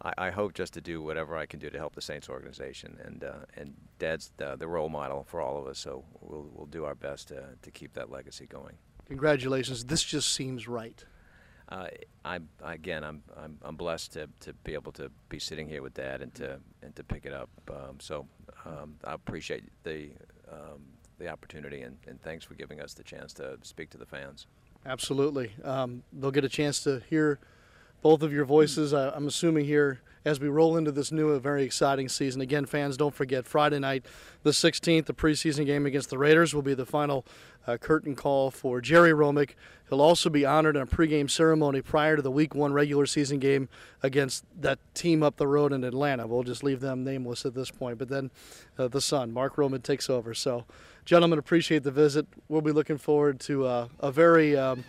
I 0.01 0.13
I 0.17 0.29
hope 0.31 0.53
just 0.53 0.73
to 0.73 0.81
do 0.81 1.01
whatever 1.01 1.37
I 1.37 1.45
can 1.45 1.59
do 1.59 1.69
to 1.69 1.77
help 1.77 1.95
the 1.95 2.01
Saints 2.01 2.29
organization, 2.29 2.97
and 3.03 3.23
uh, 3.23 3.33
and 3.55 3.73
Dad's 3.99 4.31
the, 4.37 4.55
the 4.55 4.67
role 4.67 4.89
model 4.89 5.23
for 5.23 5.41
all 5.41 5.57
of 5.57 5.67
us. 5.67 5.79
So 5.79 6.03
we'll 6.21 6.49
we'll 6.53 6.67
do 6.67 6.85
our 6.85 6.95
best 6.95 7.29
to 7.29 7.43
to 7.61 7.71
keep 7.71 7.93
that 7.93 8.11
legacy 8.11 8.45
going. 8.45 8.75
Congratulations. 9.07 9.85
This 9.85 10.03
just 10.03 10.33
seems 10.33 10.67
right. 10.67 11.03
Uh, 11.69 11.87
I'm 12.23 12.47
again. 12.63 13.03
I'm, 13.03 13.23
I'm 13.35 13.57
I'm 13.63 13.75
blessed 13.75 14.13
to, 14.13 14.29
to 14.41 14.53
be 14.53 14.73
able 14.73 14.91
to 14.93 15.09
be 15.29 15.39
sitting 15.39 15.67
here 15.67 15.81
with 15.81 15.95
Dad 15.95 16.21
and 16.21 16.33
to 16.35 16.59
and 16.83 16.95
to 16.95 17.03
pick 17.03 17.25
it 17.25 17.33
up. 17.33 17.49
Um, 17.69 17.99
so 17.99 18.27
um, 18.65 18.95
I 19.03 19.13
appreciate 19.13 19.63
the 19.83 20.11
um, 20.51 20.81
the 21.17 21.29
opportunity 21.29 21.81
and, 21.81 21.97
and 22.07 22.21
thanks 22.21 22.43
for 22.43 22.55
giving 22.55 22.81
us 22.81 22.93
the 22.93 23.03
chance 23.03 23.33
to 23.33 23.57
speak 23.61 23.89
to 23.91 23.97
the 23.97 24.05
fans. 24.05 24.47
Absolutely. 24.85 25.53
Um, 25.63 26.03
they'll 26.13 26.31
get 26.31 26.45
a 26.45 26.49
chance 26.49 26.83
to 26.83 27.01
hear 27.09 27.39
both 28.01 28.21
of 28.21 28.31
your 28.31 28.45
voices. 28.45 28.93
I'm 28.93 29.27
assuming 29.27 29.65
here 29.65 30.01
as 30.25 30.39
we 30.39 30.47
roll 30.47 30.75
into 30.75 30.91
this 30.91 31.11
new, 31.11 31.39
very 31.39 31.63
exciting 31.63 32.09
season. 32.09 32.41
Again, 32.41 32.65
fans, 32.65 32.97
don't 32.97 33.13
forget 33.13 33.45
Friday 33.45 33.79
night, 33.79 34.05
the 34.41 34.49
16th, 34.49 35.05
the 35.05 35.13
preseason 35.13 35.65
game 35.65 35.85
against 35.85 36.09
the 36.09 36.17
Raiders 36.17 36.53
will 36.53 36.63
be 36.63 36.73
the 36.73 36.85
final 36.85 37.25
uh, 37.67 37.77
curtain 37.77 38.15
call 38.15 38.49
for 38.49 38.81
Jerry 38.81 39.11
Romig. 39.11 39.51
He'll 39.89 40.01
also 40.01 40.31
be 40.31 40.45
honored 40.45 40.75
in 40.75 40.81
a 40.81 40.87
pregame 40.87 41.29
ceremony 41.29 41.81
prior 41.81 42.15
to 42.15 42.21
the 42.21 42.31
Week 42.31 42.55
One 42.55 42.73
regular 42.73 43.05
season 43.05 43.37
game 43.37 43.69
against 44.01 44.43
that 44.59 44.79
team 44.95 45.21
up 45.21 45.37
the 45.37 45.47
road 45.47 45.71
in 45.71 45.83
Atlanta. 45.83 46.25
We'll 46.25 46.43
just 46.43 46.63
leave 46.63 46.79
them 46.79 47.03
nameless 47.03 47.45
at 47.45 47.53
this 47.53 47.69
point. 47.69 47.99
But 47.99 48.09
then 48.09 48.31
uh, 48.79 48.87
the 48.87 49.01
son, 49.01 49.31
Mark 49.31 49.57
Romig, 49.57 49.83
takes 49.83 50.09
over. 50.09 50.33
So, 50.33 50.65
gentlemen, 51.05 51.39
appreciate 51.39 51.83
the 51.83 51.91
visit. 51.91 52.27
We'll 52.49 52.61
be 52.61 52.71
looking 52.71 52.97
forward 52.97 53.39
to 53.41 53.65
uh, 53.65 53.87
a 53.99 54.11
very 54.11 54.57
um, 54.57 54.83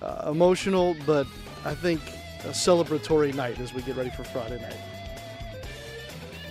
uh, 0.00 0.30
emotional, 0.30 0.96
but 1.04 1.26
I 1.64 1.74
think 1.74 2.00
a 2.44 2.48
celebratory 2.48 3.34
night 3.34 3.58
as 3.60 3.74
we 3.74 3.82
get 3.82 3.96
ready 3.96 4.10
for 4.10 4.24
Friday 4.24 4.60
night. 4.60 4.76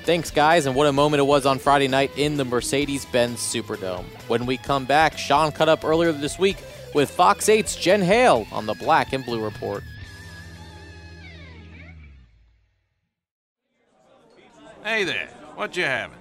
Thanks, 0.04 0.32
guys, 0.32 0.66
and 0.66 0.76
what 0.76 0.88
a 0.88 0.92
moment 0.92 1.20
it 1.20 1.26
was 1.26 1.46
on 1.46 1.60
Friday 1.60 1.88
night 1.88 2.12
in 2.18 2.36
the 2.36 2.46
Mercedes 2.46 3.06
Benz 3.06 3.40
Superdome. 3.40 4.06
When 4.28 4.46
we 4.46 4.58
come 4.58 4.86
back, 4.86 5.18
Sean 5.18 5.52
cut 5.52 5.70
up 5.70 5.86
earlier 5.86 6.12
this 6.12 6.40
week 6.40 6.58
with 6.96 7.10
Fox 7.10 7.46
8's 7.46 7.76
Jen 7.76 8.02
Hale 8.02 8.48
on 8.52 8.66
the 8.66 8.74
Black 8.74 9.14
and 9.14 9.24
Blue 9.24 9.44
Report. 9.44 9.84
Hey 14.84 15.04
there, 15.04 15.28
what 15.56 15.78
you 15.78 15.84
having? 15.84 16.21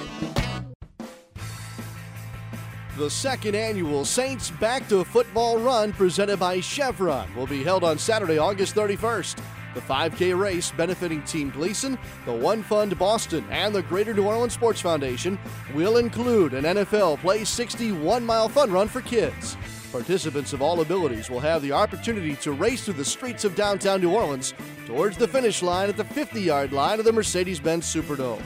The 3.01 3.09
second 3.09 3.55
annual 3.55 4.05
Saints 4.05 4.51
Back 4.51 4.87
to 4.89 5.03
Football 5.03 5.57
Run 5.57 5.91
presented 5.91 6.37
by 6.37 6.59
Chevron 6.59 7.33
will 7.33 7.47
be 7.47 7.63
held 7.63 7.83
on 7.83 7.97
Saturday, 7.97 8.37
August 8.37 8.75
31st. 8.75 9.41
The 9.73 9.81
5K 9.81 10.39
race 10.39 10.69
benefiting 10.69 11.23
Team 11.23 11.49
Gleason, 11.49 11.97
the 12.27 12.31
One 12.31 12.61
Fund 12.61 12.99
Boston, 12.99 13.43
and 13.49 13.73
the 13.73 13.81
Greater 13.81 14.13
New 14.13 14.27
Orleans 14.27 14.53
Sports 14.53 14.81
Foundation 14.81 15.39
will 15.73 15.97
include 15.97 16.53
an 16.53 16.63
NFL 16.63 17.19
Play 17.21 17.43
61 17.43 18.23
mile 18.23 18.47
fun 18.47 18.71
run 18.71 18.87
for 18.87 19.01
kids. 19.01 19.57
Participants 19.91 20.53
of 20.53 20.61
all 20.61 20.81
abilities 20.81 21.27
will 21.27 21.39
have 21.39 21.63
the 21.63 21.71
opportunity 21.71 22.35
to 22.35 22.51
race 22.51 22.85
through 22.85 22.93
the 22.93 23.03
streets 23.03 23.43
of 23.43 23.55
downtown 23.55 24.01
New 24.01 24.11
Orleans 24.11 24.53
towards 24.85 25.17
the 25.17 25.27
finish 25.27 25.63
line 25.63 25.89
at 25.89 25.97
the 25.97 26.05
50 26.05 26.39
yard 26.39 26.71
line 26.71 26.99
of 26.99 27.05
the 27.05 27.11
Mercedes 27.11 27.59
Benz 27.59 27.91
Superdome. 27.91 28.43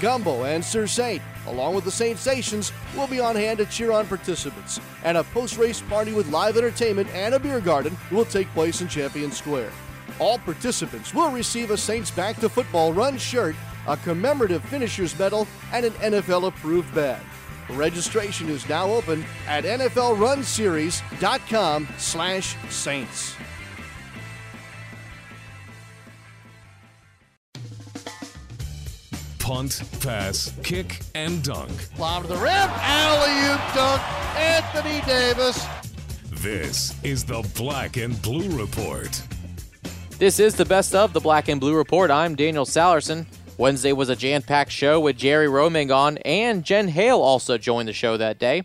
Gumbo 0.00 0.44
and 0.44 0.64
Sir 0.64 0.86
Saint, 0.86 1.22
along 1.46 1.74
with 1.74 1.84
the 1.84 1.90
Saintsations, 1.90 2.72
will 2.96 3.06
be 3.06 3.20
on 3.20 3.36
hand 3.36 3.58
to 3.58 3.66
cheer 3.66 3.92
on 3.92 4.06
participants, 4.06 4.80
and 5.04 5.16
a 5.16 5.24
post 5.24 5.58
race 5.58 5.80
party 5.82 6.12
with 6.12 6.30
live 6.30 6.56
entertainment 6.56 7.08
and 7.10 7.34
a 7.34 7.38
beer 7.38 7.60
garden 7.60 7.96
will 8.10 8.24
take 8.24 8.48
place 8.48 8.80
in 8.80 8.88
Champion 8.88 9.30
Square. 9.30 9.70
All 10.18 10.38
participants 10.38 11.12
will 11.12 11.30
receive 11.30 11.70
a 11.70 11.76
Saints 11.76 12.10
Back 12.10 12.40
to 12.40 12.48
Football 12.48 12.92
Run 12.92 13.18
shirt, 13.18 13.54
a 13.86 13.96
commemorative 13.98 14.64
finisher's 14.64 15.16
medal, 15.18 15.46
and 15.72 15.86
an 15.86 15.92
NFL 15.94 16.48
approved 16.48 16.92
bag. 16.94 17.22
Registration 17.70 18.48
is 18.48 18.68
now 18.68 18.88
open 18.90 19.24
at 19.48 19.64
NFLRunSeries.com 19.64 21.88
slash 21.98 22.56
Saints. 22.70 23.34
Punt, 29.46 29.80
pass, 30.00 30.52
kick, 30.64 31.02
and 31.14 31.40
dunk. 31.40 31.70
Lob 32.00 32.22
to 32.22 32.28
the 32.28 32.34
rim, 32.34 32.50
alley 32.50 33.54
oop 33.54 33.60
dunk, 33.76 34.02
Anthony 34.36 35.00
Davis. 35.06 35.64
This 36.42 36.92
is 37.04 37.24
the 37.24 37.48
Black 37.54 37.96
and 37.96 38.20
Blue 38.22 38.50
Report. 38.58 39.22
This 40.18 40.40
is 40.40 40.56
the 40.56 40.64
best 40.64 40.96
of 40.96 41.12
the 41.12 41.20
Black 41.20 41.46
and 41.46 41.60
Blue 41.60 41.76
Report. 41.76 42.10
I'm 42.10 42.34
Daniel 42.34 42.64
Salerson. 42.64 43.24
Wednesday 43.56 43.92
was 43.92 44.08
a 44.08 44.16
jam 44.16 44.42
packed 44.42 44.72
show 44.72 44.98
with 44.98 45.16
Jerry 45.16 45.46
Romig 45.46 45.94
on, 45.94 46.18
and 46.24 46.64
Jen 46.64 46.88
Hale 46.88 47.20
also 47.20 47.56
joined 47.56 47.88
the 47.88 47.92
show 47.92 48.16
that 48.16 48.40
day. 48.40 48.64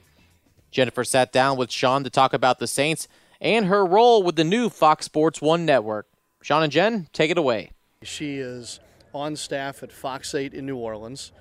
Jennifer 0.71 1.03
sat 1.03 1.31
down 1.31 1.57
with 1.57 1.69
Sean 1.69 2.03
to 2.05 2.09
talk 2.09 2.33
about 2.33 2.57
the 2.57 2.65
Saints 2.65 3.07
and 3.39 3.67
her 3.67 3.85
role 3.85 4.23
with 4.23 4.35
the 4.35 4.43
new 4.43 4.67
Fox 4.67 5.05
Sports 5.05 5.43
1 5.43 5.63
network. 5.63 6.08
Sean 6.41 6.63
and 6.63 6.71
Jen, 6.71 7.08
take 7.13 7.29
it 7.29 7.38
away. 7.38 7.69
She 8.01 8.38
is 8.38 8.79
on 9.13 9.36
staff 9.36 9.84
at 9.84 9.91
Fox 9.91 10.34
8 10.34 10.54
in 10.54 10.65
New 10.65 10.78
Orleans. 10.78 11.32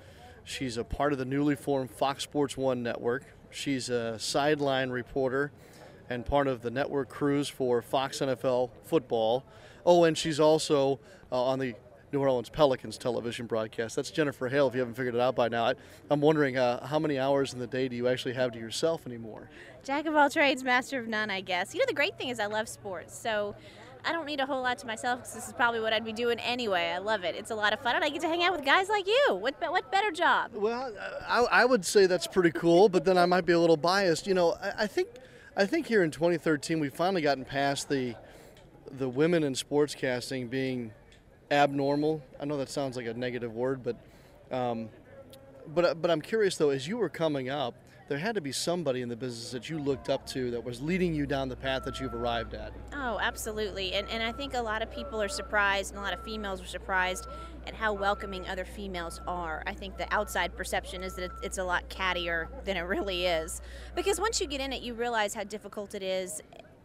She's 0.43 0.77
a 0.77 0.83
part 0.83 1.13
of 1.13 1.19
the 1.19 1.25
newly 1.25 1.55
formed 1.55 1.91
Fox 1.91 2.23
Sports 2.23 2.57
1 2.57 2.81
network. 2.81 3.23
She's 3.51 3.89
a 3.89 4.17
sideline 4.17 4.89
reporter 4.89 5.51
and 6.09 6.25
part 6.25 6.47
of 6.47 6.61
the 6.61 6.71
network 6.71 7.09
crews 7.09 7.47
for 7.47 7.81
Fox 7.81 8.19
NFL 8.19 8.71
football. 8.83 9.45
Oh, 9.85 10.03
and 10.03 10.17
she's 10.17 10.39
also 10.39 10.99
uh, 11.31 11.43
on 11.43 11.59
the 11.59 11.75
New 12.11 12.19
Orleans 12.19 12.49
Pelicans 12.49 12.97
television 12.97 13.45
broadcast. 13.45 13.95
That's 13.95 14.11
Jennifer 14.11 14.49
Hale, 14.49 14.67
if 14.67 14.73
you 14.73 14.81
haven't 14.81 14.95
figured 14.95 15.15
it 15.15 15.21
out 15.21 15.35
by 15.35 15.47
now. 15.47 15.67
I, 15.67 15.73
am 16.09 16.19
wondering 16.19 16.57
uh, 16.57 16.85
how 16.85 16.99
many 16.99 17.17
hours 17.17 17.53
in 17.53 17.59
the 17.59 17.67
day 17.67 17.87
do 17.87 17.95
you 17.95 18.09
actually 18.09 18.33
have 18.33 18.51
to 18.51 18.59
yourself 18.59 19.07
anymore? 19.07 19.49
Jack 19.83 20.05
of 20.05 20.15
all 20.15 20.29
trades, 20.29 20.63
master 20.63 20.99
of 20.99 21.07
none, 21.07 21.29
I 21.29 21.39
guess. 21.39 21.73
You 21.73 21.79
know, 21.79 21.85
the 21.87 21.93
great 21.93 22.17
thing 22.17 22.27
is 22.27 22.39
I 22.39 22.47
love 22.47 22.67
sports, 22.67 23.17
so 23.17 23.55
I 24.03 24.11
don't 24.11 24.25
need 24.25 24.39
a 24.39 24.45
whole 24.45 24.61
lot 24.61 24.77
to 24.79 24.87
myself 24.87 25.19
because 25.19 25.33
this 25.33 25.47
is 25.47 25.53
probably 25.53 25.79
what 25.79 25.93
I'd 25.93 26.05
be 26.05 26.13
doing 26.13 26.39
anyway. 26.39 26.91
I 26.95 26.97
love 26.97 27.23
it. 27.23 27.35
It's 27.35 27.51
a 27.51 27.55
lot 27.55 27.73
of 27.73 27.79
fun, 27.81 27.95
and 27.95 28.03
I 28.03 28.09
get 28.09 28.21
to 28.21 28.27
hang 28.27 28.43
out 28.43 28.53
with 28.55 28.65
guys 28.65 28.89
like 28.89 29.07
you. 29.07 29.35
What, 29.35 29.55
what 29.59 29.91
better 29.91 30.11
job? 30.11 30.51
Well, 30.53 30.93
I, 31.27 31.45
I 31.51 31.65
would 31.65 31.85
say 31.85 32.07
that's 32.07 32.27
pretty 32.27 32.51
cool, 32.51 32.89
but 32.89 33.05
then 33.05 33.17
I 33.17 33.25
might 33.25 33.45
be 33.45 33.53
a 33.53 33.59
little 33.59 33.77
biased. 33.77 34.27
You 34.27 34.33
know, 34.33 34.55
I, 34.61 34.83
I 34.83 34.87
think 34.87 35.09
I 35.55 35.65
think 35.65 35.87
here 35.87 36.03
in 36.03 36.11
2013 36.11 36.79
we've 36.79 36.93
finally 36.93 37.21
gotten 37.21 37.45
past 37.45 37.89
the 37.89 38.15
the 38.97 39.07
women 39.07 39.43
in 39.43 39.53
sportscasting 39.53 40.49
being 40.49 40.91
abnormal. 41.49 42.21
I 42.39 42.45
know 42.45 42.57
that 42.57 42.69
sounds 42.69 42.95
like 42.95 43.05
a 43.05 43.13
negative 43.13 43.53
word, 43.53 43.83
but 43.83 43.97
um, 44.51 44.89
but 45.67 46.01
but 46.01 46.09
I'm 46.09 46.21
curious 46.21 46.57
though. 46.57 46.69
As 46.69 46.87
you 46.87 46.97
were 46.97 47.09
coming 47.09 47.49
up, 47.49 47.75
there 48.07 48.17
had 48.17 48.35
to 48.35 48.41
be 48.41 48.51
somebody 48.51 49.01
in 49.01 49.09
the 49.09 49.15
business 49.15 49.51
that 49.51 49.69
you 49.69 49.79
looked 49.79 50.09
up 50.09 50.25
to 50.27 50.51
that 50.51 50.63
was 50.63 50.81
leading 50.81 51.13
you 51.13 51.25
down 51.25 51.47
the 51.47 51.55
path 51.55 51.83
that 51.85 51.99
you've 51.99 52.13
arrived 52.13 52.53
at. 52.53 52.73
Oh, 52.93 53.19
absolutely. 53.21 53.93
And 53.93 54.09
and 54.09 54.21
I 54.21 54.31
think 54.31 54.53
a 54.53 54.61
lot 54.61 54.81
of 54.81 54.91
people 54.91 55.21
are 55.21 55.29
surprised, 55.29 55.91
and 55.91 55.99
a 55.99 56.01
lot 56.01 56.13
of 56.13 56.23
females 56.23 56.61
are 56.61 56.67
surprised 56.67 57.27
at 57.67 57.73
how 57.73 57.93
welcoming 57.93 58.47
other 58.47 58.65
females 58.65 59.21
are. 59.27 59.63
I 59.65 59.73
think 59.73 59.97
the 59.97 60.11
outside 60.13 60.55
perception 60.55 61.03
is 61.03 61.15
that 61.15 61.31
it's 61.43 61.57
a 61.57 61.63
lot 61.63 61.89
cattier 61.89 62.47
than 62.65 62.75
it 62.75 62.81
really 62.81 63.25
is, 63.25 63.61
because 63.95 64.19
once 64.19 64.41
you 64.41 64.47
get 64.47 64.61
in 64.61 64.73
it, 64.73 64.81
you 64.81 64.93
realize 64.93 65.33
how 65.33 65.43
difficult 65.43 65.95
it 65.95 66.03
is 66.03 66.41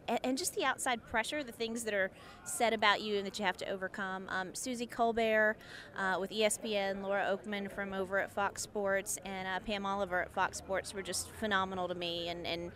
and, 0.07 0.37
just 0.37 0.55
the 0.55 0.63
outside 0.63 1.03
pressure, 1.09 1.43
the 1.43 1.51
things 1.51 1.83
that 1.83 1.93
are 1.93 2.11
said 2.43 2.73
about 2.73 3.01
you 3.01 3.17
and 3.17 3.25
that 3.25 3.37
you 3.39 3.45
have 3.45 3.57
to 3.57 3.69
overcome. 3.69 4.25
Um, 4.29 4.53
Suzy 4.53 4.87
Kolber 4.87 5.55
uh, 5.97 6.17
with 6.19 6.31
ESPN, 6.31 7.01
Laura 7.01 7.37
Okmin 7.37 7.71
from 7.71 7.93
over 7.93 8.19
at 8.19 8.31
Fox 8.31 8.61
Sports, 8.61 9.17
and 9.25 9.47
uh, 9.47 9.59
Pam 9.65 9.85
Oliver 9.85 10.21
at 10.21 10.31
Fox 10.31 10.57
Sports 10.57 10.93
were 10.93 11.01
just 11.01 11.29
phenomenal 11.31 11.87
to 11.87 11.95
me 11.95 12.29
and, 12.29 12.45
and 12.45 12.71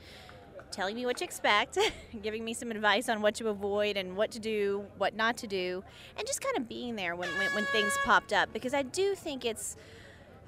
telling 0.71 0.95
me 0.95 1.05
what 1.05 1.17
to 1.17 1.23
expect, 1.23 1.77
giving 2.21 2.43
me 2.43 2.53
some 2.53 2.71
advice 2.71 3.09
on 3.09 3.21
what 3.21 3.35
to 3.35 3.49
avoid 3.49 3.97
and 3.97 4.15
what 4.15 4.31
to 4.31 4.39
do, 4.39 4.85
what 4.97 5.15
not 5.15 5.37
to 5.37 5.47
do, 5.47 5.83
and 6.17 6.25
just 6.25 6.41
kind 6.41 6.57
of 6.57 6.67
being 6.67 6.95
there 6.95 7.15
when, 7.15 7.29
when, 7.37 7.47
when 7.53 7.65
things 7.65 7.93
popped 8.05 8.33
up 8.33 8.51
because 8.53 8.73
I 8.73 8.81
do 8.83 9.15
think 9.15 9.45
it's. 9.45 9.75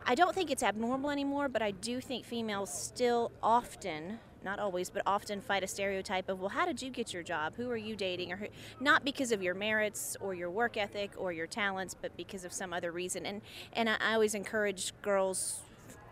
I 0.05 0.15
don't 0.15 0.35
think 0.35 0.51
it's 0.51 0.63
abnormal 0.63 1.11
anymore, 1.11 1.47
but 1.47 1.61
I 1.61 1.71
do 1.71 2.01
think 2.01 2.25
females 2.25 2.69
still 2.69 3.31
often 3.41 4.19
not 4.43 4.59
always, 4.59 4.89
but 4.89 5.01
often 5.05 5.41
fight 5.41 5.63
a 5.63 5.67
stereotype 5.67 6.29
of, 6.29 6.39
well, 6.39 6.49
how 6.49 6.65
did 6.65 6.81
you 6.81 6.89
get 6.89 7.13
your 7.13 7.23
job? 7.23 7.53
Who 7.55 7.69
are 7.69 7.77
you 7.77 7.95
dating? 7.95 8.31
Or 8.31 8.37
who, 8.37 8.47
not 8.79 9.03
because 9.03 9.31
of 9.31 9.41
your 9.41 9.53
merits 9.53 10.17
or 10.19 10.33
your 10.33 10.49
work 10.49 10.77
ethic 10.77 11.11
or 11.17 11.31
your 11.31 11.47
talents, 11.47 11.95
but 11.99 12.15
because 12.17 12.45
of 12.45 12.53
some 12.53 12.73
other 12.73 12.91
reason. 12.91 13.25
And 13.25 13.41
and 13.73 13.89
I, 13.89 14.13
always 14.13 14.35
encourage 14.35 14.93
girls, 15.01 15.61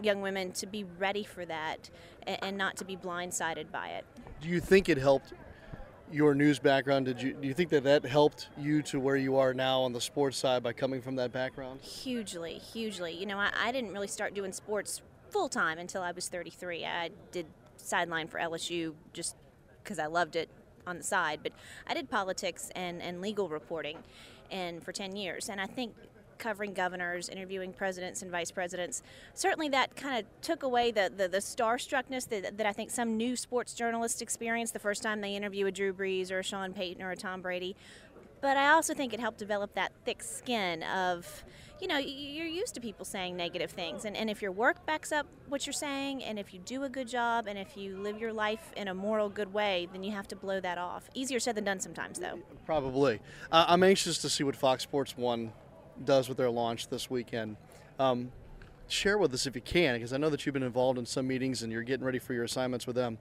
young 0.02 0.22
women, 0.22 0.52
to 0.54 0.65
be 0.65 0.84
ready 0.84 1.24
for 1.24 1.46
that 1.46 1.89
and, 2.26 2.38
and 2.41 2.58
not 2.58 2.78
to 2.78 2.86
be 2.86 2.96
blindsided 2.96 3.72
by 3.72 3.89
it. 3.89 4.06
Do 4.41 4.50
you 4.50 4.60
think 4.60 4.89
it 4.89 4.98
helped 4.98 5.34
your 6.12 6.36
news 6.36 6.60
background 6.60 7.06
did 7.06 7.22
you 7.22 7.34
do 7.34 7.48
you 7.48 7.54
think 7.54 7.70
that 7.70 7.86
that 7.86 8.04
helped 8.06 8.50
you 8.58 8.82
to 8.82 9.00
where 9.00 9.15
you 9.15 9.38
are 9.38 9.54
now 9.54 9.80
on 9.82 9.94
the 9.94 10.02
sports 10.02 10.38
side 10.38 10.62
by 10.62 10.74
coming 10.74 11.02
from 11.02 11.15
that 11.15 11.32
background 11.32 11.80
hugely 11.80 12.56
hugely 12.56 13.13
you 13.13 13.26
know 13.26 13.38
i, 13.38 13.50
I 13.56 13.72
didn't 13.72 13.94
really 13.94 14.10
start 14.10 14.34
doing 14.34 14.52
sports 14.52 15.02
full 15.30 15.48
time 15.48 15.80
until 15.80 16.02
i 16.02 16.12
was 16.12 16.28
33 16.28 16.86
i 16.86 17.10
did 17.32 17.46
sideline 17.88 18.28
for 18.28 18.39
LSU 18.39 18.94
just 19.13 19.36
because 19.84 20.00
I 20.00 20.08
loved 20.08 20.36
it 20.36 20.50
on 20.88 20.98
the 20.98 21.04
side. 21.04 21.39
But 21.44 21.54
I 21.88 21.94
did 21.94 22.10
politics 22.10 22.72
and, 22.76 23.02
and 23.02 23.22
legal 23.22 23.50
reporting 23.50 23.98
and 24.50 24.84
for 24.84 24.91
10 24.91 25.15
years. 25.15 25.50
And 25.50 25.60
I 25.60 25.65
think 25.65 25.94
covering 26.38 26.74
governors, 26.74 27.30
interviewing 27.30 27.72
presidents 27.72 28.24
and 28.24 28.32
vice 28.32 28.52
presidents, 28.52 29.04
certainly 29.36 29.70
that 29.70 29.96
kind 29.96 30.17
of 30.20 30.41
took 30.41 30.63
away 30.63 30.91
the, 30.91 31.12
the, 31.15 31.28
the 31.28 31.38
starstruckness 31.38 32.28
that, 32.30 32.58
that 32.58 32.65
I 32.65 32.74
think 32.74 32.89
some 32.89 33.15
new 33.15 33.36
sports 33.36 33.74
journalists 33.74 34.22
experience 34.22 34.72
the 34.72 34.80
first 34.80 35.04
time 35.04 35.22
they 35.22 35.36
interview 35.36 35.67
a 35.67 35.72
Drew 35.72 35.94
Brees 35.94 36.32
or 36.32 36.39
a 36.39 36.44
Sean 36.44 36.74
Payton 36.74 37.02
or 37.02 37.12
a 37.12 37.15
Tom 37.15 37.41
Brady. 37.41 37.76
But 38.41 38.58
I 38.58 38.72
also 38.72 38.96
think 38.96 39.13
it 39.13 39.20
helped 39.20 39.38
develop 39.38 39.76
that 39.76 39.91
thick 40.04 40.24
skin 40.24 40.82
of, 40.84 41.44
you 41.82 41.88
know, 41.88 41.98
you're 41.98 42.46
used 42.46 42.76
to 42.76 42.80
people 42.80 43.04
saying 43.04 43.36
negative 43.36 43.72
things. 43.72 44.06
And, 44.06 44.15
and 44.15 44.30
if 44.30 44.39
your 44.39 44.52
work 44.52 44.86
backs 44.86 45.12
up 45.12 45.26
what 45.50 45.65
you're 45.65 45.74
saying, 45.74 46.24
and 46.24 46.38
if 46.38 46.54
you 46.54 46.60
do 46.60 46.84
a 46.84 46.89
good 46.89 47.08
job, 47.08 47.48
and 47.48 47.58
if 47.58 47.76
you 47.76 47.98
live 47.98 48.20
your 48.20 48.32
life 48.32 48.72
in 48.78 48.88
a 48.88 48.94
moral, 48.94 49.30
good 49.30 49.52
way, 49.52 49.89
then 49.91 50.04
you 50.04 50.12
have 50.12 50.28
to 50.28 50.36
blow 50.36 50.60
that 50.60 50.78
off. 50.78 51.10
Easier 51.15 51.39
said 51.39 51.56
than 51.56 51.63
done 51.63 51.80
sometimes, 51.80 52.20
though. 52.20 52.39
Probably. 52.67 53.20
Uh, 53.52 53.65
I'm 53.67 53.82
anxious 53.82 54.20
to 54.20 54.30
see 54.30 54.44
what 54.44 54.56
Fox 54.56 54.84
Sports 54.84 55.17
1 55.17 55.52
does 56.06 56.30
with 56.30 56.38
their 56.38 56.52
launch 56.52 56.88
this 56.88 57.10
weekend. 57.10 57.58
Um, 57.98 58.32
share 58.88 59.17
with 59.17 59.34
us 59.34 59.48
if 59.48 59.56
you 59.56 59.62
can, 59.62 59.96
because 59.96 60.13
I 60.13 60.17
know 60.17 60.30
that 60.30 60.46
you've 60.46 60.54
been 60.54 60.62
involved 60.62 61.00
in 61.00 61.08
some 61.08 61.26
meetings 61.28 61.63
and 61.63 61.72
you're 61.72 61.82
getting 61.82 62.06
ready 62.06 62.20
for 62.20 62.34
your 62.34 62.44
assignments 62.44 62.86
with 62.86 62.96
them. 62.96 63.17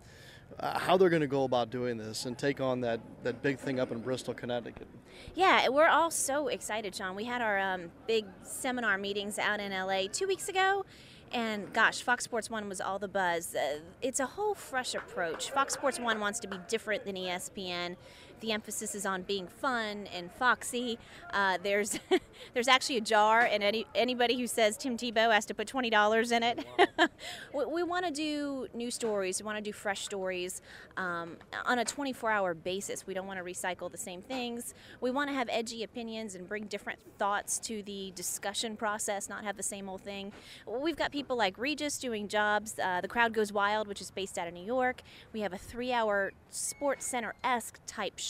Uh, 0.59 0.79
how 0.79 0.97
they're 0.97 1.09
going 1.09 1.21
to 1.23 1.29
go 1.29 1.45
about 1.45 1.71
doing 1.71 1.97
this 1.97 2.27
and 2.27 2.37
take 2.37 2.61
on 2.61 2.81
that, 2.83 3.01
that 3.23 3.41
big 3.43 3.59
thing 3.59 3.81
up 3.81 3.91
in 3.91 4.01
Bristol, 4.01 4.35
Connecticut. 4.35 4.87
Yeah, 5.35 5.69
we're 5.69 5.89
all 5.89 6.11
so 6.11 6.49
excited, 6.49 6.95
Sean. 6.95 7.15
We 7.15 7.25
had 7.25 7.41
our 7.41 7.59
um, 7.59 7.91
big 8.07 8.27
seminar 8.43 8.99
meetings 8.99 9.39
out 9.39 9.61
in 9.61 9.73
LA 9.73 10.03
two 10.13 10.27
weeks 10.27 10.49
ago, 10.49 10.85
and 11.33 11.73
gosh, 11.73 12.03
Fox 12.03 12.25
Sports 12.25 12.51
1 12.51 12.69
was 12.69 12.81
all 12.81 12.99
the 12.99 13.09
buzz. 13.09 13.55
Uh, 13.55 13.79
it's 14.03 14.21
a 14.21 14.27
whole 14.27 14.55
fresh 14.55 14.95
approach. 14.95 15.51
Fox 15.51 15.75
Sports 15.75 15.99
1 16.01 16.21
wants 16.21 16.41
to 16.41 16.49
be 16.49 16.59
different 16.69 17.05
than 17.05 17.17
ESPN 17.17 17.97
the 18.40 18.53
emphasis 18.53 18.94
is 18.94 19.07
on 19.07 19.22
being 19.22 19.46
fun 19.46 20.07
and 20.14 20.31
foxy. 20.33 20.98
Uh, 21.33 21.59
there's 21.62 21.98
there's 22.55 22.68
actually 22.68 22.96
a 22.96 23.00
jar, 23.03 23.40
and 23.40 23.62
any 23.62 23.87
anybody 23.94 24.38
who 24.38 24.46
says 24.46 24.76
Tim 24.76 24.96
Tebow 24.96 25.33
has 25.33 25.46
to 25.46 25.55
put 25.55 25.66
twenty 25.66 25.90
dollars 25.90 26.33
in 26.33 26.42
it. 26.42 26.64
we, 27.55 27.64
we 27.66 27.83
want 27.83 28.07
to 28.07 28.12
do 28.12 28.68
new 28.74 28.90
stories. 28.90 29.40
We 29.40 29.46
want 29.46 29.59
to 29.59 29.62
do 29.62 29.72
fresh 29.72 30.05
stories 30.05 30.62
um, 30.96 31.37
on 31.64 31.79
a 31.79 31.85
24-hour 31.85 32.55
basis. 32.55 33.07
We 33.07 33.14
don't 33.14 33.26
want 33.26 33.38
to 33.38 33.44
recycle 33.44 33.90
the 33.90 33.98
same 33.98 34.22
things. 34.22 34.74
We 35.00 35.11
want 35.11 35.31
to 35.31 35.35
have 35.35 35.48
edgy 35.50 35.83
opinions 35.83 36.35
and 36.35 36.48
bring 36.48 36.66
different 36.66 36.98
thoughts 37.18 37.59
to 37.61 37.83
the 37.83 38.12
discussion 38.14 38.76
process, 38.76 39.29
not 39.29 39.44
have 39.44 39.57
the 39.57 39.62
same 39.62 39.88
old 39.88 40.03
thing. 40.03 40.33
We've 40.66 40.96
got 40.96 41.12
people 41.12 41.37
like 41.37 41.59
Regis 41.59 41.98
doing 41.98 42.29
jobs. 42.29 42.79
Uh, 42.79 43.00
the 43.00 43.09
Crowd 43.09 43.33
Goes 43.33 43.53
Wild, 43.53 43.88
which 43.88 44.00
is 44.00 44.11
based 44.11 44.38
out 44.38 44.48
of 44.48 44.55
New 44.55 44.64
York. 44.64 45.03
We 45.33 45.40
have 45.40 45.53
a 45.53 45.59
three-hour 45.59 46.33
Sports 46.50 47.07
Center 47.07 47.35
esque 47.42 47.81
type 47.87 48.18
show 48.18 48.30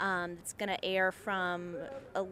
um, 0.00 0.36
that's 0.36 0.52
going 0.52 0.68
to 0.68 0.84
air 0.84 1.12
from 1.12 1.76
a, 2.14 2.24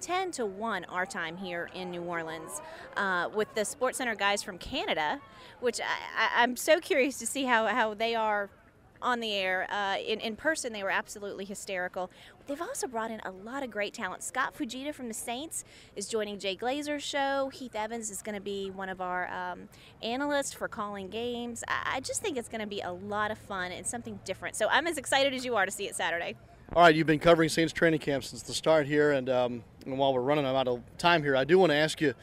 10 0.00 0.30
to 0.32 0.46
1 0.46 0.84
our 0.84 1.06
time 1.06 1.36
here 1.36 1.70
in 1.74 1.90
New 1.90 2.02
Orleans 2.02 2.60
uh, 2.96 3.28
with 3.34 3.52
the 3.54 3.64
Sports 3.64 3.98
Center 3.98 4.14
guys 4.14 4.42
from 4.42 4.58
Canada, 4.58 5.20
which 5.60 5.80
I, 5.80 6.42
am 6.42 6.56
so 6.56 6.80
curious 6.80 7.18
to 7.18 7.26
see 7.26 7.44
how, 7.44 7.66
how 7.66 7.94
they 7.94 8.14
are 8.14 8.50
on 9.02 9.20
the 9.20 9.32
air. 9.32 9.66
Uh, 9.70 9.96
in, 9.98 10.20
in 10.20 10.36
person, 10.36 10.72
they 10.72 10.82
were 10.82 10.90
absolutely 10.90 11.44
hysterical. 11.44 12.10
They've 12.46 12.62
also 12.62 12.86
brought 12.86 13.10
in 13.10 13.20
a 13.24 13.32
lot 13.32 13.64
of 13.64 13.72
great 13.72 13.92
talent. 13.92 14.22
Scott 14.22 14.54
Fujita 14.56 14.94
from 14.94 15.08
the 15.08 15.14
Saints 15.14 15.64
is 15.96 16.06
joining 16.06 16.38
Jay 16.38 16.56
Glazer's 16.56 17.02
show. 17.02 17.50
Heath 17.52 17.74
Evans 17.74 18.08
is 18.08 18.22
going 18.22 18.36
to 18.36 18.40
be 18.40 18.70
one 18.70 18.88
of 18.88 19.00
our 19.00 19.28
um, 19.32 19.68
analysts 20.00 20.52
for 20.52 20.68
calling 20.68 21.08
games. 21.08 21.64
I, 21.66 21.96
I 21.96 22.00
just 22.00 22.22
think 22.22 22.36
it's 22.36 22.48
going 22.48 22.60
to 22.60 22.66
be 22.66 22.82
a 22.82 22.92
lot 22.92 23.32
of 23.32 23.38
fun 23.38 23.72
and 23.72 23.84
something 23.84 24.20
different. 24.24 24.54
So 24.54 24.68
I'm 24.70 24.86
as 24.86 24.96
excited 24.96 25.34
as 25.34 25.44
you 25.44 25.56
are 25.56 25.66
to 25.66 25.72
see 25.72 25.88
it 25.88 25.96
Saturday. 25.96 26.36
All 26.72 26.82
right, 26.82 26.94
you've 26.94 27.06
been 27.06 27.18
covering 27.18 27.48
Saints 27.48 27.72
training 27.72 28.00
camp 28.00 28.22
since 28.22 28.42
the 28.42 28.54
start 28.54 28.86
here, 28.86 29.12
and, 29.12 29.28
um, 29.28 29.64
and 29.84 29.98
while 29.98 30.12
we're 30.12 30.20
running 30.20 30.46
out 30.46 30.68
of 30.68 30.82
time 30.98 31.22
here, 31.22 31.36
I 31.36 31.44
do 31.44 31.58
want 31.58 31.70
to 31.70 31.76
ask 31.76 32.00
you 32.00 32.14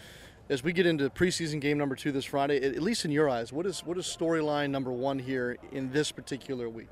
as 0.50 0.64
we 0.64 0.74
get 0.74 0.86
into 0.86 1.10
preseason 1.10 1.60
game 1.60 1.78
number 1.78 1.96
two 1.96 2.12
this 2.12 2.26
Friday, 2.26 2.62
at 2.62 2.82
least 2.82 3.06
in 3.06 3.12
your 3.12 3.30
eyes, 3.30 3.54
what 3.54 3.66
is 3.66 3.80
what 3.86 3.98
is 3.98 4.06
storyline 4.06 4.70
number 4.70 4.92
one 4.92 5.18
here 5.18 5.58
in 5.72 5.92
this 5.92 6.12
particular 6.12 6.68
week? 6.70 6.90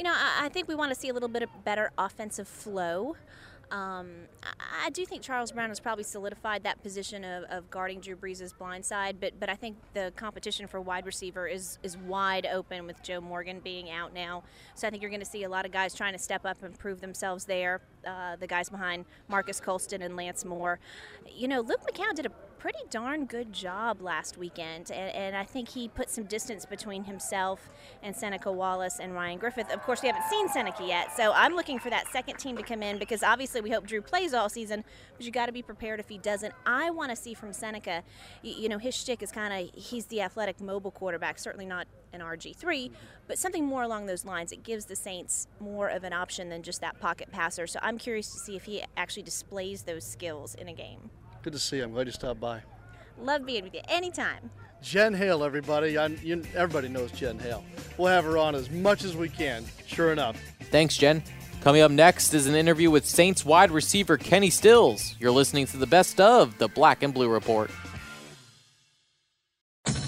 You 0.00 0.04
know, 0.04 0.14
I, 0.14 0.46
I 0.46 0.48
think 0.48 0.66
we 0.66 0.74
want 0.74 0.94
to 0.94 0.98
see 0.98 1.10
a 1.10 1.12
little 1.12 1.28
bit 1.28 1.42
of 1.42 1.50
better 1.62 1.92
offensive 1.98 2.48
flow. 2.48 3.16
Um, 3.70 4.08
I, 4.42 4.86
I, 4.86 4.90
do 4.90 5.04
think 5.04 5.20
Charles 5.20 5.52
Brown 5.52 5.68
has 5.68 5.78
probably 5.78 6.04
solidified 6.04 6.62
that 6.62 6.82
position 6.82 7.22
of, 7.22 7.44
of 7.50 7.70
guarding 7.70 8.00
Drew 8.00 8.16
Brees' 8.16 8.56
blind 8.56 8.86
side, 8.86 9.18
but 9.20 9.38
but 9.38 9.50
I 9.50 9.56
think 9.56 9.76
the 9.92 10.10
competition 10.16 10.66
for 10.68 10.80
wide 10.80 11.04
receiver 11.04 11.46
is 11.46 11.78
is 11.82 11.98
wide 11.98 12.46
open 12.46 12.86
with 12.86 13.02
Joe 13.02 13.20
Morgan 13.20 13.60
being 13.60 13.90
out 13.90 14.14
now. 14.14 14.42
So 14.74 14.88
I 14.88 14.90
think 14.90 15.02
you're 15.02 15.10
going 15.10 15.20
to 15.20 15.26
see 15.26 15.44
a 15.44 15.50
lot 15.50 15.66
of 15.66 15.70
guys 15.70 15.94
trying 15.94 16.14
to 16.14 16.18
step 16.18 16.46
up 16.46 16.62
and 16.62 16.76
prove 16.78 17.02
themselves 17.02 17.44
there. 17.44 17.82
Uh, 18.06 18.36
the 18.36 18.46
guys 18.46 18.70
behind 18.70 19.04
Marques 19.28 19.60
Colston 19.60 20.00
and 20.00 20.16
Lance 20.16 20.46
Moore. 20.46 20.80
You 21.30 21.46
know, 21.46 21.60
Luke 21.60 21.82
McCown 21.86 22.14
did 22.14 22.24
a 22.24 22.32
pretty 22.60 22.78
darn 22.90 23.24
good 23.24 23.54
job 23.54 24.02
last 24.02 24.36
weekend, 24.36 24.90
and, 24.90 25.14
and, 25.14 25.34
I 25.34 25.44
think 25.44 25.70
he 25.70 25.88
put 25.88 26.10
some 26.10 26.24
distance 26.24 26.66
between 26.66 27.04
himself 27.04 27.70
and 28.02 28.14
Seneca 28.14 28.52
Wallace 28.52 29.00
and 29.00 29.14
Ryan 29.14 29.38
Griffin. 29.38 29.64
Of 29.72 29.82
course, 29.82 30.02
we 30.02 30.08
haven't 30.08 30.28
seen 30.28 30.46
Seneca 30.50 30.84
yet, 30.84 31.16
so 31.16 31.32
I'm 31.32 31.54
looking 31.54 31.78
for 31.78 31.88
that 31.88 32.06
second 32.12 32.38
team 32.38 32.58
to 32.58 32.62
come 32.62 32.82
in 32.82 32.98
because 32.98 33.22
obviously 33.22 33.62
we 33.62 33.70
hope 33.70 33.86
Drew 33.86 34.02
plays 34.02 34.34
all 34.34 34.50
season, 34.50 34.84
but 35.16 35.24
you 35.24 35.32
got 35.32 35.46
to 35.46 35.52
be 35.52 35.62
prepared 35.62 36.00
if 36.00 36.08
he 36.10 36.18
doesn't. 36.18 36.52
I 36.66 36.90
want 36.90 37.08
to 37.08 37.16
see 37.16 37.32
from 37.32 37.54
Seneca, 37.54 38.02
you, 38.42 38.52
you 38.52 38.68
know, 38.68 38.78
his 38.78 38.94
shtick 38.94 39.22
is 39.22 39.32
kind 39.32 39.54
of 39.54 39.74
he's 39.74 40.04
the 40.06 40.20
athletic 40.20 40.60
mobile 40.60 40.90
quarterback, 40.90 41.38
certainly 41.38 41.66
not 41.66 41.86
an 42.12 42.20
RG3, 42.20 42.90
but 43.26 43.38
something 43.38 43.64
more 43.64 43.84
along 43.84 44.04
those 44.04 44.26
lines. 44.26 44.52
It 44.52 44.62
gives 44.62 44.84
the 44.84 44.96
Saints 44.96 45.48
more 45.60 45.88
of 45.88 46.04
an 46.04 46.12
option 46.12 46.50
than 46.50 46.62
just 46.62 46.82
that 46.82 47.00
pocket 47.00 47.32
passer. 47.32 47.66
So 47.66 47.80
I'm 47.82 47.96
curious 47.96 48.30
to 48.32 48.38
see 48.38 48.54
if 48.54 48.64
he 48.64 48.84
actually 48.98 49.22
displays 49.22 49.84
those 49.84 50.04
skills 50.04 50.54
in 50.54 50.68
a 50.68 50.74
game. 50.74 51.10
Good 51.42 51.52
to 51.54 51.58
see 51.58 51.78
you. 51.78 51.84
I'm 51.84 51.92
glad 51.92 52.06
you 52.06 52.12
stopped 52.12 52.40
by. 52.40 52.62
Love 53.18 53.46
being 53.46 53.64
with 53.64 53.74
you 53.74 53.80
anytime. 53.88 54.50
Jen 54.82 55.14
Hale, 55.14 55.44
everybody. 55.44 55.92
You, 56.22 56.42
everybody 56.54 56.88
knows 56.88 57.12
Jen 57.12 57.38
Hale. 57.38 57.64
We'll 57.98 58.08
have 58.08 58.24
her 58.24 58.38
on 58.38 58.54
as 58.54 58.70
much 58.70 59.04
as 59.04 59.16
we 59.16 59.28
can, 59.28 59.64
sure 59.86 60.12
enough. 60.12 60.40
Thanks, 60.70 60.96
Jen. 60.96 61.22
Coming 61.62 61.82
up 61.82 61.90
next 61.90 62.32
is 62.32 62.46
an 62.46 62.54
interview 62.54 62.90
with 62.90 63.04
Saints 63.04 63.44
wide 63.44 63.70
receiver 63.70 64.16
Kenny 64.16 64.48
Stills. 64.48 65.14
You're 65.20 65.30
listening 65.30 65.66
to 65.66 65.76
the 65.76 65.86
best 65.86 66.18
of 66.20 66.56
the 66.56 66.68
Black 66.68 67.02
and 67.02 67.12
Blue 67.12 67.28
Report. 67.28 67.70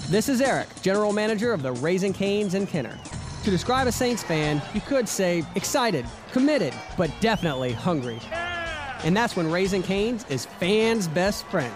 This 0.09 0.29
is 0.29 0.41
Eric, 0.41 0.67
General 0.81 1.13
Manager 1.13 1.53
of 1.53 1.61
the 1.61 1.71
Raising 1.71 2.13
Canes 2.13 2.55
in 2.55 2.65
Kenner. 2.65 2.97
To 3.43 3.51
describe 3.51 3.87
a 3.87 3.91
Saints 3.91 4.23
fan, 4.23 4.61
you 4.73 4.81
could 4.81 5.07
say 5.07 5.43
excited, 5.55 6.05
committed, 6.31 6.73
but 6.97 7.11
definitely 7.19 7.71
hungry. 7.71 8.19
And 9.03 9.15
that's 9.15 9.35
when 9.35 9.51
Raising 9.51 9.83
Cane's 9.83 10.25
is 10.29 10.45
fans' 10.45 11.07
best 11.07 11.45
friend. 11.47 11.73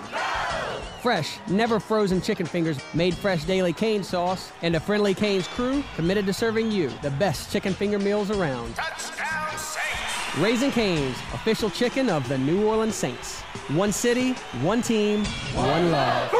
Fresh, 1.02 1.38
never 1.48 1.80
frozen 1.80 2.22
chicken 2.22 2.46
fingers, 2.46 2.78
made 2.94 3.16
fresh 3.16 3.44
daily 3.44 3.74
cane 3.74 4.04
sauce, 4.04 4.52
and 4.62 4.76
a 4.76 4.80
friendly 4.80 5.13
Cane's 5.13 5.48
crew 5.48 5.84
committed 5.96 6.26
to 6.26 6.34
serving 6.34 6.72
you 6.72 6.90
the 7.02 7.12
best 7.12 7.52
chicken 7.52 7.74
finger 7.74 8.00
meals 8.00 8.32
around. 8.32 8.76
Touchdown 8.76 9.58
Saints! 9.58 10.38
Raising 10.38 10.72
Cane's, 10.72 11.18
official 11.34 11.70
chicken 11.70 12.10
of 12.10 12.28
the 12.28 12.38
New 12.38 12.66
Orleans 12.66 12.96
Saints. 12.96 13.42
One 13.70 13.92
city, 13.92 14.34
one 14.62 14.82
team, 14.82 15.24
one 15.54 15.92
love. 15.92 16.32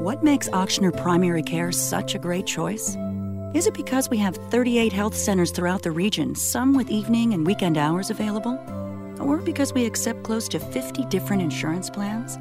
What 0.00 0.22
makes 0.22 0.48
Ochsner 0.50 0.96
Primary 0.96 1.42
Care 1.42 1.72
such 1.72 2.14
a 2.14 2.18
great 2.18 2.46
choice? 2.46 2.96
Is 3.54 3.66
it 3.66 3.72
because 3.72 4.10
we 4.10 4.18
have 4.18 4.36
38 4.50 4.92
health 4.92 5.14
centers 5.14 5.50
throughout 5.50 5.80
the 5.82 5.90
region, 5.90 6.34
some 6.34 6.74
with 6.74 6.90
evening 6.90 7.32
and 7.32 7.46
weekend 7.46 7.78
hours 7.78 8.10
available? 8.10 8.58
Or 9.18 9.38
because 9.38 9.72
we 9.72 9.86
accept 9.86 10.22
close 10.22 10.48
to 10.50 10.58
50 10.58 11.06
different 11.06 11.40
insurance 11.40 11.88
plans? 11.88 12.38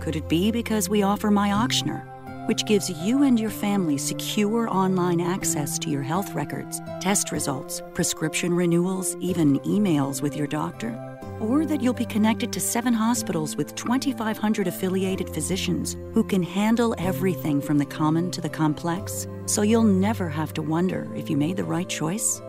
Could 0.00 0.14
it 0.14 0.28
be 0.28 0.52
because 0.52 0.88
we 0.88 1.02
offer 1.02 1.32
My 1.32 1.48
Ochsner, 1.48 2.06
which 2.46 2.66
gives 2.66 2.88
you 2.88 3.24
and 3.24 3.38
your 3.38 3.50
family 3.50 3.98
secure 3.98 4.68
online 4.70 5.20
access 5.20 5.76
to 5.80 5.90
your 5.90 6.02
health 6.02 6.32
records, 6.34 6.80
test 7.00 7.32
results, 7.32 7.82
prescription 7.92 8.54
renewals, 8.54 9.16
even 9.16 9.58
emails 9.60 10.22
with 10.22 10.36
your 10.36 10.46
doctor? 10.46 11.13
Or 11.40 11.66
that 11.66 11.80
you'll 11.80 11.94
be 11.94 12.04
connected 12.04 12.52
to 12.52 12.60
seven 12.60 12.92
hospitals 12.92 13.56
with 13.56 13.74
2,500 13.74 14.66
affiliated 14.66 15.28
physicians 15.30 15.96
who 16.12 16.24
can 16.24 16.42
handle 16.42 16.94
everything 16.98 17.60
from 17.60 17.78
the 17.78 17.86
common 17.86 18.30
to 18.30 18.40
the 18.40 18.48
complex, 18.48 19.26
so 19.46 19.62
you'll 19.62 19.82
never 19.82 20.28
have 20.28 20.52
to 20.54 20.62
wonder 20.62 21.08
if 21.14 21.28
you 21.28 21.36
made 21.36 21.56
the 21.56 21.64
right 21.64 21.88
choice? 21.88 22.40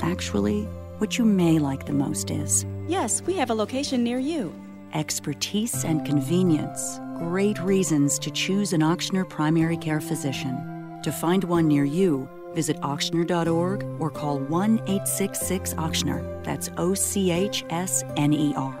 Actually, 0.00 0.64
what 0.98 1.18
you 1.18 1.24
may 1.24 1.58
like 1.58 1.86
the 1.86 1.92
most 1.92 2.30
is 2.30 2.64
Yes, 2.86 3.22
we 3.22 3.34
have 3.34 3.50
a 3.50 3.54
location 3.54 4.04
near 4.04 4.18
you. 4.18 4.54
Expertise 4.92 5.84
and 5.84 6.04
convenience. 6.04 7.00
Great 7.18 7.58
reasons 7.60 8.18
to 8.18 8.30
choose 8.30 8.72
an 8.72 8.82
Ochsner 8.82 9.28
primary 9.28 9.76
care 9.76 10.00
physician. 10.00 11.00
To 11.02 11.10
find 11.10 11.44
one 11.44 11.66
near 11.66 11.84
you, 11.84 12.28
Visit 12.54 12.80
Ochsner.org 12.80 13.84
or 14.00 14.10
call 14.10 14.38
1 14.38 14.78
866 14.80 15.74
Ochsner. 15.74 16.44
That's 16.44 16.70
O 16.76 16.94
C 16.94 17.30
H 17.30 17.64
S 17.70 18.02
N 18.16 18.32
E 18.32 18.54
R. 18.56 18.76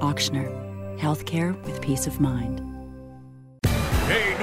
Ochsner, 0.00 0.48
healthcare 0.98 1.60
with 1.64 1.80
peace 1.80 2.06
of 2.06 2.20
mind. 2.20 2.77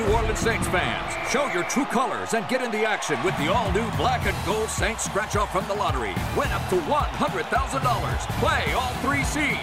New 0.05 0.13
Orleans 0.13 0.37
Saints 0.37 0.67
fans, 0.67 1.31
show 1.31 1.47
your 1.51 1.63
true 1.63 1.85
colors 1.85 2.35
and 2.35 2.47
get 2.47 2.61
in 2.61 2.69
the 2.69 2.85
action 2.85 3.17
with 3.23 3.35
the 3.37 3.51
all 3.51 3.71
new 3.71 3.89
black 3.97 4.27
and 4.27 4.37
gold 4.45 4.69
Saints 4.69 5.05
scratch 5.05 5.35
off 5.35 5.51
from 5.51 5.67
the 5.67 5.73
lottery. 5.73 6.13
Win 6.37 6.51
up 6.51 6.61
to 6.69 6.75
$100,000. 6.75 8.39
Play 8.39 8.73
all 8.73 8.93
three 9.01 9.23
C's. 9.23 9.57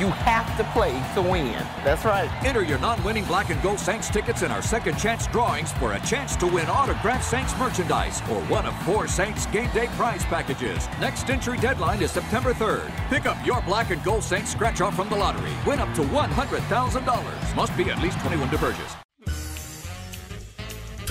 You 0.00 0.08
have 0.24 0.56
to 0.56 0.64
play 0.72 0.92
to 1.14 1.20
win. 1.20 1.62
That's 1.84 2.06
right. 2.06 2.30
Enter 2.42 2.62
your 2.62 2.78
non 2.78 3.04
winning 3.04 3.26
black 3.26 3.50
and 3.50 3.60
gold 3.60 3.78
Saints 3.78 4.08
tickets 4.08 4.40
in 4.40 4.50
our 4.50 4.62
second 4.62 4.98
chance 4.98 5.26
drawings 5.26 5.72
for 5.72 5.92
a 5.92 6.00
chance 6.00 6.36
to 6.36 6.46
win 6.46 6.66
autographed 6.68 7.24
Saints 7.24 7.52
merchandise 7.58 8.22
or 8.30 8.40
one 8.44 8.64
of 8.64 8.74
four 8.84 9.06
Saints 9.06 9.44
game 9.46 9.70
day 9.74 9.88
prize 9.88 10.24
packages. 10.24 10.88
Next 11.00 11.28
entry 11.28 11.58
deadline 11.58 12.00
is 12.00 12.12
September 12.12 12.54
3rd. 12.54 12.90
Pick 13.10 13.26
up 13.26 13.36
your 13.44 13.60
black 13.62 13.90
and 13.90 14.02
gold 14.02 14.24
Saints 14.24 14.52
scratch 14.52 14.80
off 14.80 14.96
from 14.96 15.10
the 15.10 15.16
lottery. 15.16 15.52
Win 15.66 15.80
up 15.80 15.94
to 15.96 16.02
$100,000. 16.02 17.56
Must 17.56 17.76
be 17.76 17.90
at 17.90 18.00
least 18.00 18.18
21 18.20 18.48
to 18.48 18.56
purchase. 18.56 19.01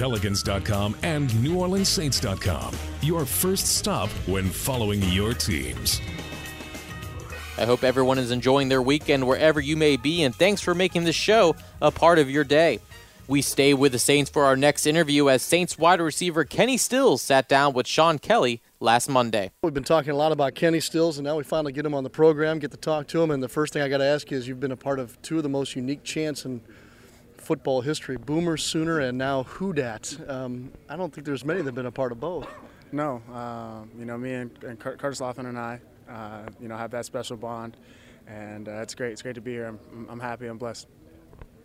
Pelicans.com 0.01 0.97
and 1.03 1.29
NewOrleansSaints.com. 1.29 2.75
Your 3.03 3.23
first 3.23 3.67
stop 3.67 4.09
when 4.25 4.49
following 4.49 4.99
your 5.03 5.35
teams. 5.35 6.01
I 7.59 7.65
hope 7.65 7.83
everyone 7.83 8.17
is 8.17 8.31
enjoying 8.31 8.67
their 8.67 8.81
weekend 8.81 9.27
wherever 9.27 9.59
you 9.59 9.77
may 9.77 9.97
be, 9.97 10.23
and 10.23 10.33
thanks 10.33 10.59
for 10.59 10.73
making 10.73 11.03
this 11.03 11.15
show 11.15 11.55
a 11.83 11.91
part 11.91 12.17
of 12.17 12.31
your 12.31 12.43
day. 12.43 12.79
We 13.27 13.43
stay 13.43 13.75
with 13.75 13.91
the 13.91 13.99
Saints 13.99 14.31
for 14.31 14.43
our 14.43 14.55
next 14.55 14.87
interview 14.87 15.29
as 15.29 15.43
Saints 15.43 15.77
wide 15.77 16.01
receiver 16.01 16.45
Kenny 16.45 16.77
Stills 16.77 17.21
sat 17.21 17.47
down 17.47 17.73
with 17.73 17.85
Sean 17.85 18.17
Kelly 18.17 18.63
last 18.79 19.07
Monday. 19.07 19.51
We've 19.61 19.71
been 19.71 19.83
talking 19.83 20.13
a 20.13 20.17
lot 20.17 20.31
about 20.31 20.55
Kenny 20.55 20.79
Stills, 20.79 21.19
and 21.19 21.25
now 21.25 21.37
we 21.37 21.43
finally 21.43 21.73
get 21.73 21.85
him 21.85 21.93
on 21.93 22.03
the 22.03 22.09
program, 22.09 22.57
get 22.57 22.71
to 22.71 22.77
talk 22.77 23.07
to 23.09 23.21
him. 23.21 23.29
And 23.29 23.43
the 23.43 23.47
first 23.47 23.71
thing 23.71 23.83
I 23.83 23.87
got 23.87 23.99
to 23.99 24.05
ask 24.05 24.31
you 24.31 24.37
is 24.37 24.47
you've 24.47 24.59
been 24.59 24.71
a 24.71 24.75
part 24.75 24.97
of 24.97 25.21
two 25.21 25.37
of 25.37 25.43
the 25.43 25.49
most 25.49 25.75
unique 25.75 26.03
chants 26.03 26.43
in 26.43 26.61
football 27.41 27.81
history 27.81 28.17
Boomer 28.17 28.57
Sooner 28.57 28.99
and 28.99 29.17
now 29.17 29.43
Who 29.43 29.73
Dat. 29.73 30.15
Um, 30.27 30.71
I 30.87 30.95
don't 30.95 31.13
think 31.13 31.25
there's 31.25 31.43
many 31.43 31.59
that 31.59 31.65
have 31.65 31.75
been 31.75 31.85
a 31.85 31.91
part 31.91 32.11
of 32.11 32.19
both. 32.19 32.47
No. 32.91 33.21
Uh, 33.33 33.83
you 33.97 34.05
know, 34.05 34.17
me 34.17 34.33
and, 34.33 34.63
and 34.63 34.79
Curtis 34.79 35.19
Lofton 35.19 35.47
and 35.47 35.57
I, 35.57 35.79
uh, 36.09 36.49
you 36.59 36.67
know, 36.67 36.77
have 36.77 36.91
that 36.91 37.05
special 37.05 37.37
bond. 37.37 37.77
And 38.27 38.67
uh, 38.67 38.81
it's 38.81 38.95
great. 38.95 39.11
It's 39.11 39.21
great 39.21 39.35
to 39.35 39.41
be 39.41 39.51
here. 39.51 39.67
I'm, 39.67 40.07
I'm 40.09 40.19
happy. 40.19 40.47
I'm 40.47 40.57
blessed. 40.57 40.87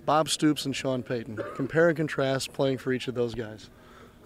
Bob 0.05 0.29
Stoops 0.29 0.65
and 0.65 0.75
Sean 0.75 1.03
Payton. 1.03 1.39
Compare 1.57 1.89
and 1.89 1.97
contrast 1.97 2.53
playing 2.53 2.79
for 2.79 2.93
each 2.93 3.09
of 3.09 3.15
those 3.15 3.35
guys. 3.35 3.71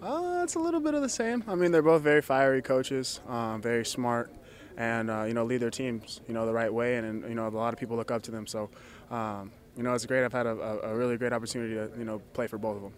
Uh, 0.02 0.40
it's 0.42 0.54
a 0.54 0.58
little 0.58 0.80
bit 0.80 0.94
of 0.94 1.02
the 1.02 1.08
same. 1.08 1.42
I 1.48 1.54
mean, 1.54 1.72
they're 1.72 1.82
both 1.82 2.02
very 2.02 2.22
fiery 2.22 2.62
coaches, 2.62 3.20
um, 3.28 3.60
very 3.60 3.84
smart, 3.84 4.32
and 4.76 5.10
uh, 5.10 5.24
you 5.24 5.34
know 5.34 5.44
lead 5.44 5.60
their 5.60 5.70
teams 5.70 6.20
you 6.26 6.32
know 6.32 6.46
the 6.46 6.52
right 6.52 6.72
way, 6.72 6.96
and, 6.96 7.06
and, 7.06 7.28
you 7.28 7.34
know 7.34 7.46
a 7.46 7.50
lot 7.50 7.74
of 7.74 7.80
people 7.80 7.96
look 7.96 8.10
up 8.10 8.22
to 8.22 8.30
them. 8.30 8.46
So, 8.46 8.70
um, 9.10 9.50
you 9.76 9.82
know, 9.82 9.94
it's 9.94 10.06
great. 10.06 10.24
I've 10.24 10.32
had 10.32 10.46
a, 10.46 10.80
a, 10.84 10.94
really 10.94 11.16
great 11.16 11.32
opportunity 11.32 11.74
to 11.74 11.90
you 11.98 12.04
know 12.04 12.20
play 12.32 12.46
for 12.46 12.58
both 12.58 12.76
of 12.76 12.82
them. 12.82 12.92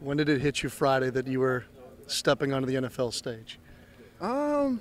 When 0.00 0.16
did 0.16 0.28
it 0.28 0.40
hit 0.40 0.62
you 0.62 0.68
Friday 0.68 1.10
that 1.10 1.26
you 1.26 1.40
were 1.40 1.64
stepping 2.06 2.52
onto 2.52 2.66
the 2.66 2.74
NFL 2.74 3.12
stage? 3.12 3.58
Um, 4.20 4.80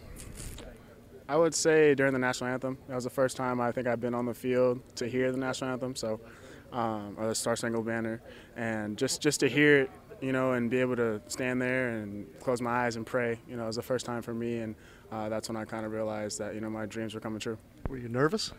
I 1.30 1.36
would 1.36 1.54
say 1.54 1.96
during 1.96 2.14
the 2.14 2.20
national 2.20 2.50
anthem. 2.50 2.78
That 2.88 2.96
was 2.96 3.04
the 3.04 3.10
first 3.10 3.38
time 3.38 3.60
I 3.60 3.72
think 3.72 3.88
I've 3.88 4.02
been 4.02 4.14
on 4.14 4.26
the 4.26 4.34
field 4.34 4.82
to 4.96 5.08
hear 5.08 5.32
the 5.32 5.38
national 5.38 5.72
anthem. 5.72 5.96
So 5.96 6.20
um, 6.72 7.16
or 7.18 7.28
the 7.28 7.36
Star 7.36 7.56
Spangled 7.56 7.86
Banner, 7.86 8.22
and 8.56 8.98
just 8.98 9.22
just 9.22 9.40
to 9.42 9.50
hear 9.50 9.82
it, 9.82 9.92
you 10.22 10.32
know, 10.32 10.54
and 10.54 10.70
be 10.70 10.80
able 10.80 10.96
to 10.96 11.22
stand 11.28 11.62
there 11.62 11.90
and 11.90 12.28
close 12.40 12.62
my 12.62 12.86
eyes 12.86 12.96
and 12.96 13.06
pray, 13.06 13.40
you 13.48 13.56
know, 13.56 13.64
it 13.64 13.68
was 13.68 13.76
the 13.76 13.82
first 13.82 14.06
time 14.06 14.22
for 14.22 14.34
me, 14.34 14.60
and 14.60 14.76
uh, 15.12 15.30
that's 15.30 15.50
when 15.50 15.56
I 15.56 15.66
kind 15.66 15.86
of 15.86 15.92
realized 15.92 16.40
that 16.40 16.56
you 16.56 16.62
know 16.62 16.70
my 16.70 16.86
dreams 16.86 17.14
were 17.14 17.20
coming 17.20 17.40
true. 17.40 17.58
Were 17.90 17.98
you 17.98 18.10
nervous? 18.10 18.54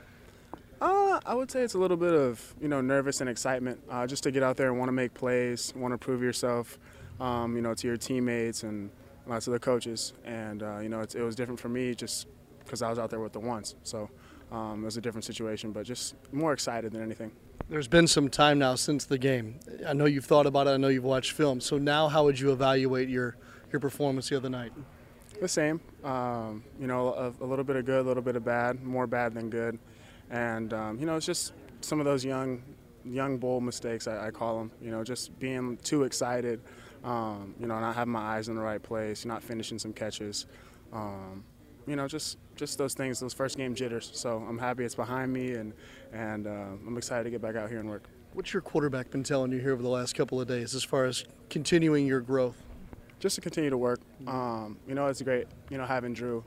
Uh, 0.81 1.21
I 1.27 1.35
would 1.35 1.51
say 1.51 1.62
it's 1.62 1.75
a 1.75 1.79
little 1.79 1.97
bit 1.97 2.14
of 2.14 2.55
you 2.61 2.69
know 2.69 2.81
nervous 2.81 3.21
and 3.21 3.29
excitement, 3.29 3.81
uh, 3.91 4.07
just 4.07 4.23
to 4.25 4.31
get 4.31 4.43
out 4.43 4.57
there 4.57 4.69
and 4.69 4.79
want 4.79 4.88
to 4.88 4.93
make 4.93 5.14
plays, 5.14 5.73
want 5.75 5.93
to 5.93 5.99
prove 5.99 6.23
yourself, 6.23 6.79
um, 7.21 7.57
you 7.57 7.62
know, 7.62 7.75
to 7.75 7.87
your 7.87 7.97
teammates 7.97 8.62
and 8.62 8.91
lots 9.27 9.47
of 9.47 9.53
the 9.53 9.59
coaches, 9.59 10.12
and 10.25 10.62
uh, 10.62 10.79
you 10.79 10.88
know 10.88 11.01
it 11.01 11.17
was 11.17 11.35
different 11.35 11.59
for 11.59 11.69
me 11.69 11.95
just 11.95 12.29
because 12.64 12.83
I 12.83 12.91
was 12.91 12.99
out 12.99 13.11
there 13.11 13.21
with 13.21 13.33
the 13.33 13.41
ones, 13.41 13.75
so 13.83 14.09
um, 14.53 14.83
it 14.83 14.85
was 14.85 14.97
a 14.97 15.01
different 15.01 15.25
situation, 15.25 15.73
but 15.73 15.85
just 15.85 16.14
more 16.33 16.53
excited 16.53 16.93
than 16.93 17.03
anything. 17.03 17.33
There's 17.69 17.88
been 17.88 18.07
some 18.07 18.31
time 18.31 18.59
now 18.59 18.77
since 18.77 19.05
the 19.05 19.19
game. 19.19 19.59
I 19.87 19.93
know 19.93 20.07
you've 20.07 20.25
thought 20.25 20.47
about 20.47 20.69
it. 20.69 20.71
I 20.71 20.77
know 20.79 20.88
you've 20.88 21.05
watched 21.05 21.33
film. 21.33 21.61
So 21.61 21.77
now, 21.77 22.09
how 22.09 22.25
would 22.25 22.38
you 22.38 22.53
evaluate 22.53 23.09
your 23.09 23.37
your 23.73 23.81
performance 23.81 24.29
the 24.29 24.37
other 24.37 24.49
night? 24.49 24.73
The 25.41 25.49
same. 25.49 25.81
Um, 26.03 26.64
you 26.81 26.87
know, 26.87 27.12
a, 27.12 27.45
a, 27.45 27.47
little 27.47 27.64
bit 27.64 27.77
of 27.77 27.85
good, 27.85 28.01
a 28.01 28.09
little 28.09 28.23
bit 28.23 28.37
of 28.37 28.45
bad, 28.45 28.83
more 28.83 29.07
bad 29.07 29.35
than 29.35 29.51
good. 29.51 29.79
And 30.31 30.73
um, 30.73 30.99
you 30.99 31.07
know, 31.07 31.17
it's 31.17 31.27
just 31.27 31.53
some 31.81 32.01
of 32.01 32.05
those 32.05 32.25
young, 32.25 32.62
young 33.05 33.38
bull 33.38 33.61
mistakes 33.61 34.07
I, 34.07 34.29
I 34.29 34.31
call 34.31 34.59
them. 34.59 34.71
You 34.81 34.91
know, 34.91 35.05
just 35.05 35.38
being 35.38 35.77
too 35.79 36.05
excited. 36.05 36.61
Um, 37.05 37.55
you 37.61 37.67
know, 37.67 37.79
not 37.79 37.95
having 37.95 38.12
my 38.12 38.21
eyes 38.21 38.49
in 38.49 38.57
the 38.57 38.61
right 38.61 38.83
place, 38.83 39.25
not 39.25 39.43
finishing 39.43 39.79
some 39.79 39.93
catches. 39.93 40.47
Um, 40.93 41.45
you 41.87 41.97
know, 41.97 42.07
just 42.07 42.38
just 42.57 42.77
those 42.77 42.95
things, 42.95 43.21
those 43.21 43.33
first 43.33 43.57
game 43.57 43.75
jitters. 43.75 44.11
So 44.12 44.45
I'm 44.49 44.59
happy 44.59 44.85
it's 44.85 44.95
behind 44.95 45.33
me, 45.33 45.53
and 45.53 45.73
and 46.12 46.47
uh, 46.47 46.51
I'm 46.87 46.97
excited 46.97 47.25
to 47.25 47.31
get 47.31 47.41
back 47.41 47.57
out 47.57 47.71
here 47.71 47.81
and 47.81 47.88
work. 47.88 48.05
What's 48.35 48.53
your 48.53 48.62
quarterback 48.62 49.11
been 49.11 49.23
telling 49.23 49.53
you 49.53 49.59
here 49.59 49.73
over 49.73 49.83
the 49.83 49.88
last 49.88 50.14
couple 50.14 50.41
of 50.41 50.47
days 50.47 50.75
as 50.75 50.85
far 50.85 51.07
as 51.07 51.25
continuing 51.49 52.07
your 52.07 52.21
growth? 52.21 52.62
Just 53.21 53.35
to 53.37 53.41
continue 53.41 53.71
to 53.71 53.79
work. 53.79 54.01
Um, 54.27 54.77
you 54.87 54.95
know, 54.95 55.07
it's 55.07 55.23
great. 55.23 55.47
You 55.71 55.79
know, 55.79 55.87
having 55.87 56.12
Drew. 56.12 56.45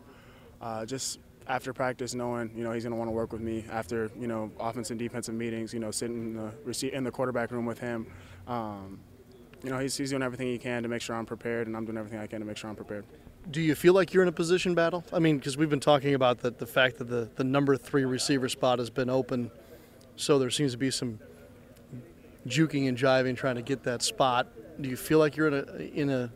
Uh, 0.61 0.85
just 0.85 1.19
after 1.47 1.73
practice, 1.73 2.13
knowing 2.13 2.51
you 2.55 2.63
know 2.63 2.71
he's 2.71 2.83
going 2.83 2.93
to 2.93 2.97
want 2.97 3.09
to 3.09 3.13
work 3.13 3.31
with 3.31 3.41
me. 3.41 3.65
After 3.71 4.09
you 4.19 4.27
know 4.27 4.51
offensive 4.59 4.91
and 4.91 4.99
defensive 4.99 5.35
meetings, 5.35 5.73
you 5.73 5.79
know 5.79 5.91
sitting 5.91 6.17
in 6.17 6.35
the 6.35 6.95
in 6.95 7.03
the 7.03 7.11
quarterback 7.11 7.51
room 7.51 7.65
with 7.65 7.79
him. 7.79 8.07
Um, 8.47 8.99
you 9.63 9.69
know 9.69 9.79
he's, 9.79 9.95
he's 9.95 10.09
doing 10.09 10.23
everything 10.23 10.47
he 10.47 10.57
can 10.57 10.83
to 10.83 10.89
make 10.89 11.01
sure 11.01 11.15
I'm 11.15 11.25
prepared, 11.25 11.67
and 11.67 11.77
I'm 11.77 11.85
doing 11.85 11.97
everything 11.97 12.19
I 12.19 12.27
can 12.27 12.39
to 12.39 12.45
make 12.45 12.57
sure 12.57 12.69
I'm 12.69 12.75
prepared 12.75 13.05
do 13.49 13.61
you 13.61 13.75
feel 13.75 13.93
like 13.93 14.13
you're 14.13 14.23
in 14.23 14.29
a 14.29 14.33
position 14.33 14.75
battle? 14.75 15.03
I 15.11 15.19
mean, 15.19 15.37
because 15.37 15.57
we've 15.57 15.69
been 15.69 15.79
talking 15.79 16.13
about 16.13 16.39
the, 16.39 16.51
the 16.51 16.65
fact 16.65 16.97
that 16.97 17.05
the, 17.05 17.29
the 17.35 17.43
number 17.43 17.75
three 17.75 18.05
receiver 18.05 18.49
spot 18.49 18.79
has 18.79 18.89
been 18.89 19.09
open, 19.09 19.49
so 20.15 20.37
there 20.37 20.49
seems 20.49 20.73
to 20.73 20.77
be 20.77 20.91
some 20.91 21.19
juking 22.47 22.87
and 22.87 22.97
jiving 22.97 23.35
trying 23.35 23.55
to 23.55 23.61
get 23.61 23.83
that 23.83 24.01
spot. 24.01 24.47
Do 24.79 24.89
you 24.89 24.95
feel 24.95 25.19
like 25.19 25.35
you're 25.35 25.47
in 25.47 25.53
a 25.53 25.77
in 25.99 26.09
a 26.09 26.31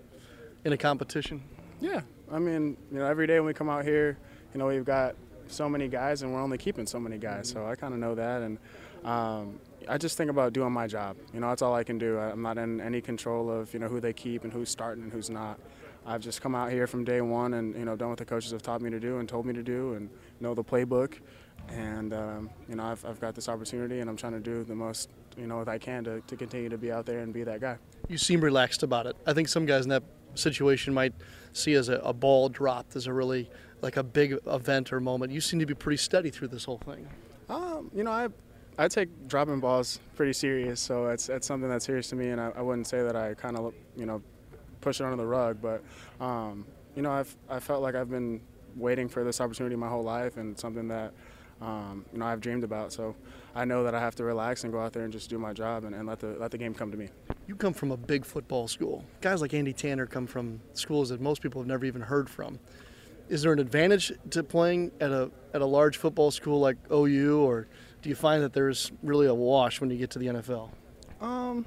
in 0.64 0.74
a 0.74 0.78
competition? 0.78 1.44
Yeah, 1.80 2.02
I 2.32 2.40
mean, 2.40 2.78
you 2.92 3.00
know, 3.00 3.06
every 3.06 3.28
day 3.28 3.40
when 3.40 3.48
we 3.48 3.54
come 3.54 3.70
out 3.70 3.86
here, 3.86 4.18
you 4.56 4.60
know, 4.60 4.68
we've 4.68 4.86
got 4.86 5.16
so 5.50 5.68
many 5.68 5.90
guys, 5.90 6.22
and 6.22 6.34
we're 6.34 6.42
only 6.42 6.58
keeping 6.58 6.88
so 6.88 6.98
many 6.98 7.18
guys. 7.18 7.50
So 7.50 7.68
I 7.68 7.76
kind 7.76 7.94
of 7.94 8.00
know 8.00 8.16
that, 8.16 8.42
and 8.42 8.58
um, 9.04 9.60
I 9.90 9.98
just 9.98 10.16
think 10.16 10.30
about 10.30 10.54
doing 10.54 10.72
my 10.72 10.88
job. 10.88 11.18
You 11.34 11.42
know, 11.42 11.50
that's 11.50 11.62
all 11.62 11.76
I 11.76 11.84
can 11.84 11.98
do. 11.98 12.18
I'm 12.18 12.42
not 12.42 12.58
in 12.58 12.80
any 12.80 13.02
control 13.02 13.52
of 13.52 13.74
you 13.74 13.82
know 13.82 13.90
who 13.90 14.00
they 14.00 14.14
keep 14.14 14.46
and 14.46 14.54
who's 14.54 14.70
starting 14.70 15.04
and 15.04 15.12
who's 15.12 15.30
not. 15.30 15.60
I've 16.06 16.22
just 16.22 16.42
come 16.42 16.56
out 16.56 16.72
here 16.72 16.88
from 16.88 17.04
day 17.04 17.20
one 17.20 17.56
and 17.56 17.76
you 17.76 17.84
know 17.84 17.98
done 17.98 18.08
what 18.08 18.18
the 18.18 18.24
coaches 18.24 18.52
have 18.52 18.62
taught 18.62 18.82
me 18.82 18.90
to 18.92 19.00
do 19.00 19.18
and 19.18 19.28
told 19.28 19.46
me 19.46 19.54
to 19.54 19.62
do 19.62 19.96
and 19.96 20.10
know 20.40 20.54
the 20.54 20.64
playbook. 20.64 21.16
And 21.68 22.14
um, 22.14 22.50
you 22.70 22.76
know 22.76 22.86
I've, 22.86 23.04
I've 23.04 23.20
got 23.20 23.36
this 23.36 23.50
opportunity 23.50 24.00
and 24.00 24.10
I'm 24.10 24.16
trying 24.16 24.34
to 24.34 24.40
do 24.40 24.64
the 24.64 24.76
most 24.76 25.10
you 25.36 25.48
know 25.48 25.66
that 25.66 25.70
I 25.70 25.78
can 25.78 26.06
to, 26.06 26.22
to 26.22 26.38
continue 26.38 26.70
to 26.70 26.78
be 26.78 26.94
out 26.94 27.06
there 27.06 27.20
and 27.20 27.34
be 27.34 27.44
that 27.44 27.60
guy. 27.60 27.78
You 28.08 28.18
seem 28.18 28.40
relaxed 28.40 28.84
about 28.84 29.06
it. 29.06 29.18
I 29.28 29.34
think 29.34 29.50
some 29.50 29.66
guys 29.66 29.84
in 29.84 29.90
that 29.90 30.04
situation 30.36 30.94
might 30.94 31.14
see 31.52 31.74
as 31.74 31.90
a, 31.90 31.96
a 31.96 32.14
ball 32.14 32.50
dropped 32.50 32.96
as 32.96 33.08
a 33.08 33.14
really 33.14 33.50
like 33.82 33.98
a 33.98 34.04
big 34.04 34.38
event 34.48 34.92
or 34.92 35.00
moment. 35.00 35.32
You 35.32 35.42
seem 35.42 35.60
to 35.60 35.66
be 35.66 35.74
pretty 35.74 35.98
steady 35.98 36.30
through 36.30 36.50
this 36.50 36.66
whole 36.66 36.80
thing. 36.80 37.08
Um, 37.50 37.92
you 37.94 38.04
know 38.04 38.12
I 38.12 38.30
I 38.78 38.88
take 38.88 39.28
dropping 39.28 39.60
balls 39.60 40.00
pretty 40.16 40.34
serious, 40.34 40.82
so 40.82 41.08
it's, 41.08 41.30
it's 41.30 41.48
something 41.48 41.70
that's 41.70 41.86
serious 41.86 42.10
to 42.10 42.16
me, 42.16 42.30
and 42.30 42.42
I, 42.42 42.52
I 42.58 42.62
wouldn't 42.62 42.88
say 42.88 43.02
that 43.04 43.16
I 43.16 43.34
kind 43.34 43.58
of, 43.58 43.74
you 43.96 44.06
know, 44.06 44.22
push 44.82 45.00
it 45.00 45.06
under 45.06 45.16
the 45.16 45.26
rug. 45.26 45.60
But 45.62 45.82
um, 46.20 46.66
you 46.96 47.02
know, 47.02 47.12
I've 47.12 47.36
I 47.50 47.60
felt 47.60 47.82
like 47.82 47.96
I've 47.96 48.10
been 48.10 48.42
waiting 48.76 49.08
for 49.08 49.24
this 49.24 49.40
opportunity 49.40 49.76
my 49.76 49.88
whole 49.88 50.04
life, 50.04 50.38
and 50.38 50.60
something 50.60 50.88
that 50.90 51.14
um, 51.62 52.06
you 52.12 52.20
know 52.20 52.26
I've 52.26 52.42
dreamed 52.42 52.64
about. 52.64 52.92
So 52.92 53.16
I 53.56 53.64
know 53.64 53.84
that 53.84 53.96
I 53.96 54.00
have 54.00 54.16
to 54.16 54.26
relax 54.26 54.66
and 54.66 54.74
go 54.74 54.80
out 54.80 54.92
there 54.92 55.04
and 55.04 55.14
just 55.14 55.30
do 55.30 55.40
my 55.40 55.54
job 55.54 55.86
and, 55.86 55.96
and 55.96 56.06
let 56.08 56.20
the 56.20 56.36
let 56.38 56.52
the 56.52 56.58
game 56.58 56.74
come 56.74 56.92
to 56.92 56.98
me. 56.98 57.08
You 57.48 57.56
come 57.56 57.74
from 57.74 57.92
a 57.92 57.98
big 57.98 58.26
football 58.26 58.68
school. 58.68 59.06
Guys 59.22 59.42
like 59.42 59.54
Andy 59.54 59.74
Tanner 59.74 60.06
come 60.06 60.28
from 60.28 60.60
schools 60.74 61.10
that 61.10 61.22
most 61.22 61.42
people 61.42 61.62
have 61.62 61.68
never 61.68 61.86
even 61.86 62.02
heard 62.02 62.30
from. 62.30 62.60
Is 63.30 63.42
there 63.42 63.54
an 63.54 63.60
advantage 63.60 64.12
to 64.32 64.44
playing 64.44 64.92
at 65.00 65.12
a 65.12 65.32
at 65.54 65.62
a 65.62 65.66
large 65.66 65.98
football 65.98 66.32
school 66.32 66.60
like 66.60 66.78
OU, 66.92 67.40
or 67.40 67.68
do 68.02 68.10
you 68.10 68.16
find 68.16 68.44
that 68.44 68.54
there's 68.54 68.92
really 69.02 69.26
a 69.26 69.34
wash 69.34 69.82
when 69.82 69.90
you 69.90 69.98
get 69.98 70.12
to 70.12 70.20
the 70.20 70.28
NFL? 70.28 70.70
Um, 71.22 71.66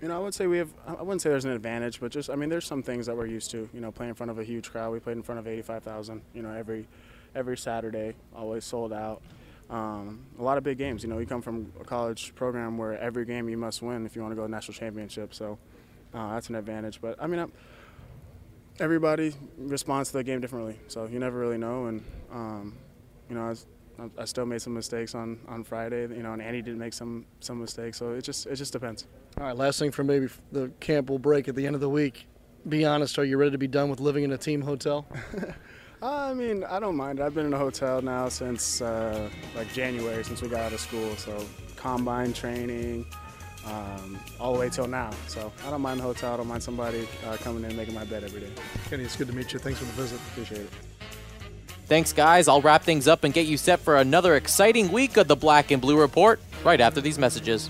you 0.00 0.08
know, 0.08 0.16
I 0.16 0.18
would 0.18 0.34
say 0.34 0.48
we 0.48 0.58
have. 0.58 0.72
I 0.86 1.02
wouldn't 1.02 1.22
say 1.22 1.30
there's 1.30 1.44
an 1.44 1.52
advantage, 1.52 2.00
but 2.00 2.10
just 2.10 2.30
I 2.30 2.34
mean, 2.34 2.48
there's 2.48 2.66
some 2.66 2.82
things 2.82 3.06
that 3.06 3.16
we're 3.16 3.26
used 3.26 3.50
to. 3.52 3.68
You 3.72 3.80
know, 3.80 3.92
playing 3.92 4.10
in 4.10 4.14
front 4.16 4.30
of 4.30 4.38
a 4.38 4.44
huge 4.44 4.70
crowd. 4.70 4.92
We 4.92 4.98
played 4.98 5.16
in 5.16 5.22
front 5.22 5.38
of 5.38 5.46
85,000. 5.46 6.20
You 6.34 6.42
know, 6.42 6.52
every 6.52 6.88
every 7.34 7.56
Saturday, 7.56 8.14
always 8.34 8.64
sold 8.64 8.92
out. 8.92 9.22
Um, 9.70 10.20
a 10.38 10.42
lot 10.42 10.58
of 10.58 10.64
big 10.64 10.78
games. 10.78 11.02
You 11.02 11.08
know, 11.08 11.16
we 11.16 11.24
come 11.24 11.40
from 11.40 11.72
a 11.80 11.84
college 11.84 12.34
program 12.34 12.76
where 12.76 12.98
every 12.98 13.24
game 13.24 13.48
you 13.48 13.56
must 13.56 13.80
win 13.80 14.04
if 14.04 14.16
you 14.16 14.22
want 14.22 14.32
to 14.32 14.36
go 14.36 14.44
to 14.44 14.50
national 14.50 14.74
championship. 14.74 15.32
So 15.32 15.58
uh, 16.12 16.34
that's 16.34 16.48
an 16.48 16.56
advantage. 16.56 17.00
But 17.00 17.16
I 17.22 17.26
mean, 17.26 17.40
I'm, 17.40 17.52
everybody 18.82 19.32
responds 19.56 20.10
to 20.10 20.18
the 20.18 20.24
game 20.24 20.40
differently. 20.40 20.78
So 20.88 21.06
you 21.06 21.18
never 21.18 21.38
really 21.38 21.56
know. 21.56 21.86
And 21.86 22.04
um, 22.32 22.76
you 23.28 23.36
know, 23.36 23.48
as 23.48 23.66
I 24.18 24.24
still 24.24 24.44
made 24.44 24.60
some 24.60 24.74
mistakes 24.74 25.14
on, 25.14 25.38
on 25.46 25.62
Friday, 25.62 26.02
you 26.02 26.22
know, 26.22 26.32
and 26.32 26.42
Andy 26.42 26.60
did 26.60 26.76
make 26.76 26.92
some 26.92 27.24
some 27.40 27.60
mistakes. 27.60 27.96
So 27.98 28.12
it 28.12 28.22
just 28.22 28.46
it 28.46 28.56
just 28.56 28.72
depends. 28.72 29.06
All 29.38 29.44
right, 29.44 29.56
last 29.56 29.78
thing 29.78 29.92
for 29.92 30.02
maybe 30.02 30.28
the 30.50 30.70
camp 30.80 31.08
will 31.08 31.20
break 31.20 31.48
at 31.48 31.54
the 31.54 31.64
end 31.64 31.74
of 31.76 31.80
the 31.80 31.88
week. 31.88 32.26
Be 32.68 32.84
honest, 32.84 33.18
are 33.18 33.24
you 33.24 33.38
ready 33.38 33.52
to 33.52 33.58
be 33.58 33.68
done 33.68 33.88
with 33.88 34.00
living 34.00 34.24
in 34.24 34.32
a 34.32 34.38
team 34.38 34.60
hotel? 34.60 35.06
I 36.02 36.34
mean, 36.34 36.64
I 36.64 36.80
don't 36.80 36.96
mind. 36.96 37.20
I've 37.20 37.34
been 37.34 37.46
in 37.46 37.52
a 37.54 37.58
hotel 37.58 38.02
now 38.02 38.28
since 38.28 38.80
uh, 38.80 39.30
like 39.54 39.72
January, 39.72 40.24
since 40.24 40.42
we 40.42 40.48
got 40.48 40.60
out 40.60 40.72
of 40.72 40.80
school. 40.80 41.14
So 41.16 41.44
combine 41.76 42.32
training, 42.32 43.06
um, 43.66 44.18
all 44.40 44.52
the 44.52 44.58
way 44.58 44.68
till 44.68 44.86
now. 44.86 45.10
So 45.28 45.52
I 45.66 45.70
don't 45.70 45.82
mind 45.82 46.00
the 46.00 46.04
hotel. 46.04 46.34
I 46.34 46.36
don't 46.36 46.48
mind 46.48 46.62
somebody 46.62 47.06
uh, 47.26 47.36
coming 47.38 47.64
in 47.64 47.70
and 47.70 47.76
making 47.76 47.94
my 47.94 48.04
bed 48.04 48.24
every 48.24 48.40
day. 48.40 48.50
Kenny, 48.88 49.04
it's 49.04 49.16
good 49.16 49.28
to 49.28 49.32
meet 49.32 49.52
you. 49.52 49.58
Thanks 49.58 49.78
for 49.78 49.84
the 49.84 49.92
visit. 49.92 50.20
Appreciate 50.32 50.62
it. 50.62 50.70
Thanks, 51.86 52.12
guys. 52.12 52.48
I'll 52.48 52.62
wrap 52.62 52.82
things 52.82 53.06
up 53.06 53.24
and 53.24 53.34
get 53.34 53.46
you 53.46 53.56
set 53.56 53.80
for 53.80 53.96
another 53.96 54.36
exciting 54.36 54.90
week 54.90 55.16
of 55.16 55.28
the 55.28 55.36
Black 55.36 55.70
and 55.70 55.82
Blue 55.82 55.98
Report 55.98 56.40
right 56.64 56.80
after 56.80 57.00
these 57.00 57.18
messages. 57.18 57.68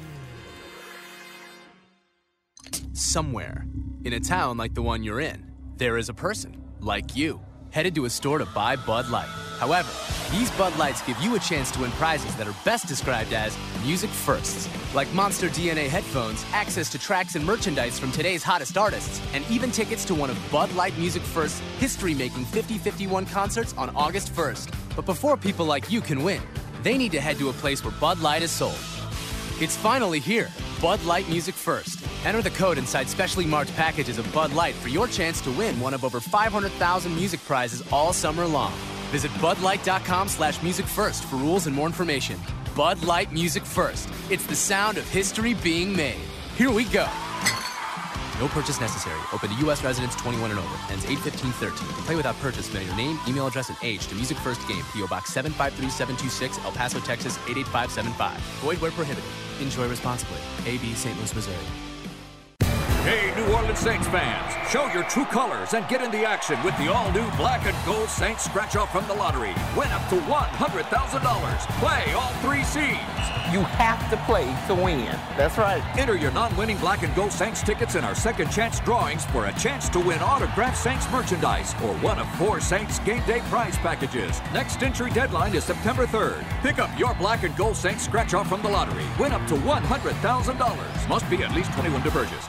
Somewhere, 2.92 3.66
in 4.04 4.12
a 4.12 4.20
town 4.20 4.56
like 4.56 4.74
the 4.74 4.82
one 4.82 5.02
you're 5.02 5.20
in, 5.20 5.50
there 5.76 5.96
is 5.98 6.08
a 6.08 6.14
person, 6.14 6.62
like 6.78 7.16
you, 7.16 7.40
headed 7.70 7.94
to 7.96 8.04
a 8.04 8.10
store 8.10 8.38
to 8.38 8.46
buy 8.46 8.76
Bud 8.76 9.08
Light. 9.08 9.28
However, 9.62 9.92
these 10.32 10.50
Bud 10.58 10.76
Lights 10.76 11.02
give 11.02 11.16
you 11.20 11.36
a 11.36 11.38
chance 11.38 11.70
to 11.70 11.82
win 11.82 11.92
prizes 11.92 12.34
that 12.34 12.48
are 12.48 12.54
best 12.64 12.88
described 12.88 13.32
as 13.32 13.56
music 13.84 14.10
firsts, 14.10 14.68
like 14.92 15.06
Monster 15.14 15.48
DNA 15.48 15.86
headphones, 15.86 16.44
access 16.52 16.90
to 16.90 16.98
tracks 16.98 17.36
and 17.36 17.46
merchandise 17.46 17.96
from 17.96 18.10
today's 18.10 18.42
hottest 18.42 18.76
artists, 18.76 19.20
and 19.32 19.48
even 19.48 19.70
tickets 19.70 20.04
to 20.06 20.16
one 20.16 20.30
of 20.30 20.50
Bud 20.50 20.72
Light 20.74 20.98
Music 20.98 21.22
First's 21.22 21.60
history 21.78 22.12
making 22.12 22.44
5051 22.46 23.24
concerts 23.26 23.72
on 23.78 23.94
August 23.94 24.34
1st. 24.34 24.74
But 24.96 25.06
before 25.06 25.36
people 25.36 25.64
like 25.64 25.92
you 25.92 26.00
can 26.00 26.24
win, 26.24 26.42
they 26.82 26.98
need 26.98 27.12
to 27.12 27.20
head 27.20 27.38
to 27.38 27.50
a 27.50 27.52
place 27.52 27.84
where 27.84 27.94
Bud 28.00 28.18
Light 28.18 28.42
is 28.42 28.50
sold. 28.50 28.80
It's 29.60 29.76
finally 29.76 30.18
here. 30.18 30.50
Bud 30.80 31.00
Light 31.04 31.28
Music 31.28 31.54
First. 31.54 32.04
Enter 32.24 32.42
the 32.42 32.50
code 32.50 32.78
inside 32.78 33.08
specially 33.08 33.46
marked 33.46 33.72
packages 33.76 34.18
of 34.18 34.26
Bud 34.34 34.52
Light 34.54 34.74
for 34.74 34.88
your 34.88 35.06
chance 35.06 35.40
to 35.42 35.52
win 35.52 35.78
one 35.78 35.94
of 35.94 36.04
over 36.04 36.18
500,000 36.18 37.14
music 37.14 37.38
prizes 37.44 37.84
all 37.92 38.12
summer 38.12 38.44
long. 38.44 38.72
Visit 39.12 39.30
budlight.com 39.32 40.28
slash 40.28 40.62
music 40.62 40.86
first 40.86 41.24
for 41.26 41.36
rules 41.36 41.66
and 41.66 41.76
more 41.76 41.86
information. 41.86 42.40
Bud 42.74 43.04
Light 43.04 43.30
Music 43.30 43.62
First. 43.62 44.08
It's 44.30 44.46
the 44.46 44.56
sound 44.56 44.96
of 44.96 45.06
history 45.06 45.52
being 45.52 45.94
made. 45.94 46.22
Here 46.56 46.70
we 46.70 46.84
go. 46.84 47.06
No 48.40 48.48
purchase 48.48 48.80
necessary. 48.80 49.20
Open 49.34 49.50
to 49.50 49.54
U.S. 49.66 49.84
residents 49.84 50.16
21 50.16 50.50
and 50.50 50.58
over. 50.58 50.74
Ends 50.90 51.04
8-15-13. 51.04 51.72
Play 52.06 52.16
without 52.16 52.34
purchase. 52.40 52.72
Mail 52.72 52.84
your 52.84 52.96
name, 52.96 53.18
email 53.28 53.46
address, 53.46 53.68
and 53.68 53.76
age 53.82 54.06
to 54.06 54.14
Music 54.14 54.38
First 54.38 54.66
Game. 54.66 54.82
P.O. 54.94 55.06
Box 55.08 55.30
753726, 55.34 56.64
El 56.64 56.72
Paso, 56.72 56.98
Texas 57.00 57.36
88575. 57.46 58.40
Void 58.62 58.78
where 58.80 58.90
prohibited. 58.92 59.30
Enjoy 59.60 59.86
responsibly. 59.88 60.38
A.B. 60.64 60.94
St. 60.94 61.14
Louis, 61.18 61.34
Missouri. 61.34 61.91
Hey, 63.02 63.34
New 63.34 63.52
Orleans 63.52 63.80
Saints 63.80 64.06
fans, 64.06 64.70
show 64.70 64.86
your 64.92 65.02
true 65.02 65.24
colors 65.24 65.74
and 65.74 65.88
get 65.88 66.02
in 66.02 66.12
the 66.12 66.24
action 66.24 66.56
with 66.62 66.78
the 66.78 66.86
all-new 66.86 67.28
black 67.32 67.66
and 67.66 67.76
gold 67.84 68.08
Saints 68.08 68.44
scratch 68.44 68.76
off 68.76 68.92
from 68.92 69.04
the 69.08 69.14
lottery. 69.14 69.54
Win 69.76 69.88
up 69.88 70.08
to 70.10 70.14
$100,000. 70.18 71.80
Play 71.80 72.12
all 72.12 72.32
three 72.34 72.62
seeds. 72.62 73.24
You 73.52 73.62
have 73.74 74.08
to 74.10 74.16
play 74.18 74.44
to 74.68 74.80
win. 74.80 75.18
That's 75.36 75.58
right. 75.58 75.82
Enter 75.98 76.14
your 76.14 76.30
non-winning 76.30 76.78
black 76.78 77.02
and 77.02 77.12
gold 77.16 77.32
Saints 77.32 77.60
tickets 77.60 77.96
in 77.96 78.04
our 78.04 78.14
second 78.14 78.52
chance 78.52 78.78
drawings 78.78 79.24
for 79.26 79.46
a 79.46 79.52
chance 79.54 79.88
to 79.88 79.98
win 79.98 80.20
autographed 80.20 80.78
Saints 80.78 81.10
merchandise 81.10 81.74
or 81.82 81.94
one 81.94 82.20
of 82.20 82.28
four 82.36 82.60
Saints 82.60 83.00
game 83.00 83.24
day 83.26 83.40
prize 83.50 83.76
packages. 83.78 84.40
Next 84.54 84.80
entry 84.80 85.10
deadline 85.10 85.56
is 85.56 85.64
September 85.64 86.06
3rd. 86.06 86.44
Pick 86.62 86.78
up 86.78 86.96
your 86.96 87.14
black 87.14 87.42
and 87.42 87.56
gold 87.56 87.74
Saints 87.74 88.04
scratch 88.04 88.32
off 88.32 88.48
from 88.48 88.62
the 88.62 88.68
lottery. 88.68 89.06
Win 89.18 89.32
up 89.32 89.44
to 89.48 89.54
$100,000. 89.54 91.08
Must 91.08 91.28
be 91.28 91.42
at 91.42 91.52
least 91.52 91.72
21 91.72 92.00
to 92.04 92.10
purchase. 92.12 92.48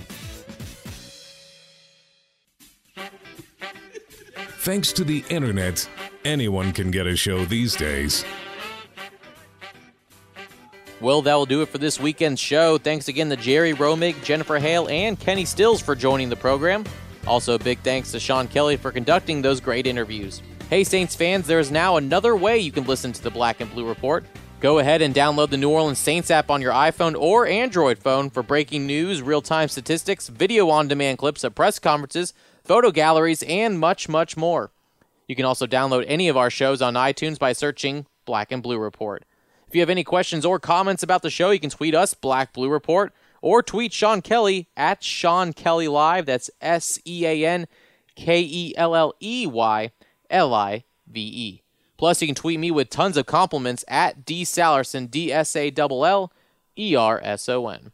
Thanks 4.61 4.93
to 4.93 5.03
the 5.03 5.25
internet, 5.27 5.89
anyone 6.23 6.71
can 6.71 6.91
get 6.91 7.07
a 7.07 7.15
show 7.15 7.45
these 7.45 7.75
days. 7.75 8.23
Well, 10.99 11.23
that 11.23 11.33
will 11.33 11.47
do 11.47 11.63
it 11.63 11.69
for 11.69 11.79
this 11.79 11.99
weekend's 11.99 12.39
show. 12.39 12.77
Thanks 12.77 13.07
again 13.07 13.31
to 13.31 13.35
Jerry 13.35 13.73
Romig, 13.73 14.23
Jennifer 14.23 14.59
Hale, 14.59 14.87
and 14.87 15.19
Kenny 15.19 15.45
Stills 15.45 15.81
for 15.81 15.95
joining 15.95 16.29
the 16.29 16.35
program. 16.35 16.85
Also, 17.25 17.57
big 17.57 17.79
thanks 17.79 18.11
to 18.11 18.19
Sean 18.19 18.47
Kelley 18.47 18.77
for 18.77 18.91
conducting 18.91 19.41
those 19.41 19.59
great 19.59 19.87
interviews. 19.87 20.43
Hey, 20.69 20.83
Saints 20.83 21.15
fans, 21.15 21.47
there 21.47 21.59
is 21.59 21.71
now 21.71 21.95
another 21.95 22.35
way 22.35 22.59
you 22.59 22.71
can 22.71 22.83
listen 22.83 23.11
to 23.13 23.23
the 23.23 23.31
Black 23.31 23.61
and 23.61 23.71
Blue 23.71 23.87
Report. 23.87 24.23
Go 24.59 24.77
ahead 24.77 25.01
and 25.01 25.15
download 25.15 25.49
the 25.49 25.57
New 25.57 25.71
Orleans 25.71 25.97
Saints 25.97 26.29
app 26.29 26.51
on 26.51 26.61
your 26.61 26.73
iPhone 26.73 27.19
or 27.19 27.47
Android 27.47 27.97
phone 27.97 28.29
for 28.29 28.43
breaking 28.43 28.85
news, 28.85 29.23
real 29.23 29.41
time 29.41 29.69
statistics, 29.69 30.27
video 30.27 30.69
on 30.69 30.87
demand 30.87 31.17
clips 31.17 31.43
of 31.43 31.55
press 31.55 31.79
conferences, 31.79 32.35
photo 32.63 32.91
galleries, 32.91 33.43
and 33.43 33.79
much, 33.79 34.07
much 34.09 34.37
more. 34.37 34.71
You 35.27 35.35
can 35.35 35.45
also 35.45 35.65
download 35.65 36.05
any 36.07 36.27
of 36.27 36.37
our 36.37 36.49
shows 36.49 36.81
on 36.81 36.95
iTunes 36.95 37.39
by 37.39 37.53
searching 37.53 38.05
Black 38.25 38.51
and 38.51 38.61
Blue 38.61 38.77
Report. 38.77 39.23
If 39.67 39.75
you 39.75 39.81
have 39.81 39.89
any 39.89 40.03
questions 40.03 40.45
or 40.45 40.59
comments 40.59 41.03
about 41.03 41.21
the 41.21 41.29
show, 41.29 41.51
you 41.51 41.59
can 41.59 41.69
tweet 41.69 41.95
us, 41.95 42.13
Black 42.13 42.51
Blue 42.51 42.69
Report, 42.69 43.13
or 43.41 43.63
tweet 43.63 43.93
Sean 43.93 44.21
Kelley 44.21 44.67
at 44.75 45.03
Sean 45.03 45.53
Kelley 45.53 45.87
Live. 45.87 46.25
That's 46.25 46.49
S 46.59 46.99
E 47.05 47.25
A 47.25 47.45
N 47.45 47.67
K 48.15 48.41
E 48.41 48.73
L 48.75 48.95
L 48.95 49.13
E 49.21 49.47
Y 49.47 49.91
L 50.29 50.53
I 50.53 50.83
V 51.07 51.21
E. 51.21 51.61
Plus, 51.97 52.21
you 52.21 52.27
can 52.27 52.35
tweet 52.35 52.59
me 52.59 52.71
with 52.71 52.89
tons 52.89 53.15
of 53.15 53.25
compliments 53.25 53.85
at 53.87 54.25
D 54.25 54.43
Sallerson, 54.43 55.09
D 55.09 55.31
S 55.31 55.55
A 55.55 55.71
L 55.77 56.05
L 56.05 56.33
E 56.77 56.95
R 56.95 57.21
S 57.23 57.47
O 57.47 57.69
N. 57.69 57.91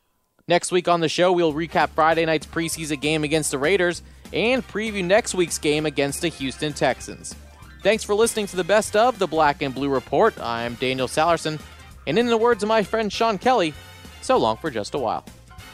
Next 0.47 0.71
week 0.71 0.87
on 0.87 1.01
the 1.01 1.09
show, 1.09 1.31
we'll 1.31 1.53
recap 1.53 1.89
Friday 1.89 2.25
night's 2.25 2.47
preseason 2.47 3.01
game 3.01 3.23
against 3.23 3.51
the 3.51 3.57
Raiders 3.57 4.01
and 4.33 4.67
preview 4.67 5.03
next 5.03 5.33
week's 5.35 5.57
game 5.57 5.85
against 5.85 6.21
the 6.21 6.29
Houston 6.29 6.73
Texans. 6.73 7.35
Thanks 7.83 8.03
for 8.03 8.15
listening 8.15 8.47
to 8.47 8.55
the 8.55 8.63
best 8.63 8.95
of 8.95 9.19
the 9.19 9.27
Black 9.27 9.61
and 9.61 9.73
Blue 9.73 9.89
Report. 9.89 10.39
I'm 10.39 10.75
Daniel 10.75 11.07
Sallerson, 11.07 11.59
and 12.05 12.17
in 12.17 12.27
the 12.27 12.37
words 12.37 12.63
of 12.63 12.69
my 12.69 12.83
friend 12.83 13.11
Sean 13.11 13.37
Kelley, 13.37 13.73
so 14.21 14.37
long 14.37 14.57
for 14.57 14.69
just 14.69 14.93
a 14.95 14.99
while. 14.99 15.23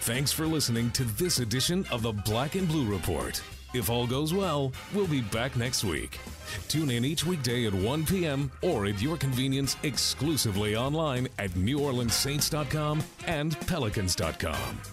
Thanks 0.02 0.32
for 0.32 0.46
listening 0.46 0.92
to 0.92 1.06
this 1.06 1.39
edition 1.39 1.86
of 1.89 2.02
the 2.02 2.12
Black 2.12 2.56
and 2.56 2.68
Blue 2.68 2.86
Report. 2.86 3.42
If 3.74 3.89
all 3.89 4.06
goes 4.06 4.34
well, 4.34 4.72
we'll 4.94 5.08
be 5.08 5.22
back 5.22 5.56
next 5.56 5.84
week. 5.84 6.20
Tune 6.68 6.92
in 6.92 7.04
each 7.04 7.26
weekday 7.26 7.66
at 7.66 7.74
1 7.74 8.06
p.m. 8.06 8.52
or 8.62 8.86
at 8.86 9.02
your 9.02 9.18
convenience 9.18 9.76
exclusively 9.84 10.76
online 10.76 11.28
at 11.39 11.52
NewOrleansSaints.com 11.52 13.02
and 13.26 13.60
Pelicans.com. 13.62 14.93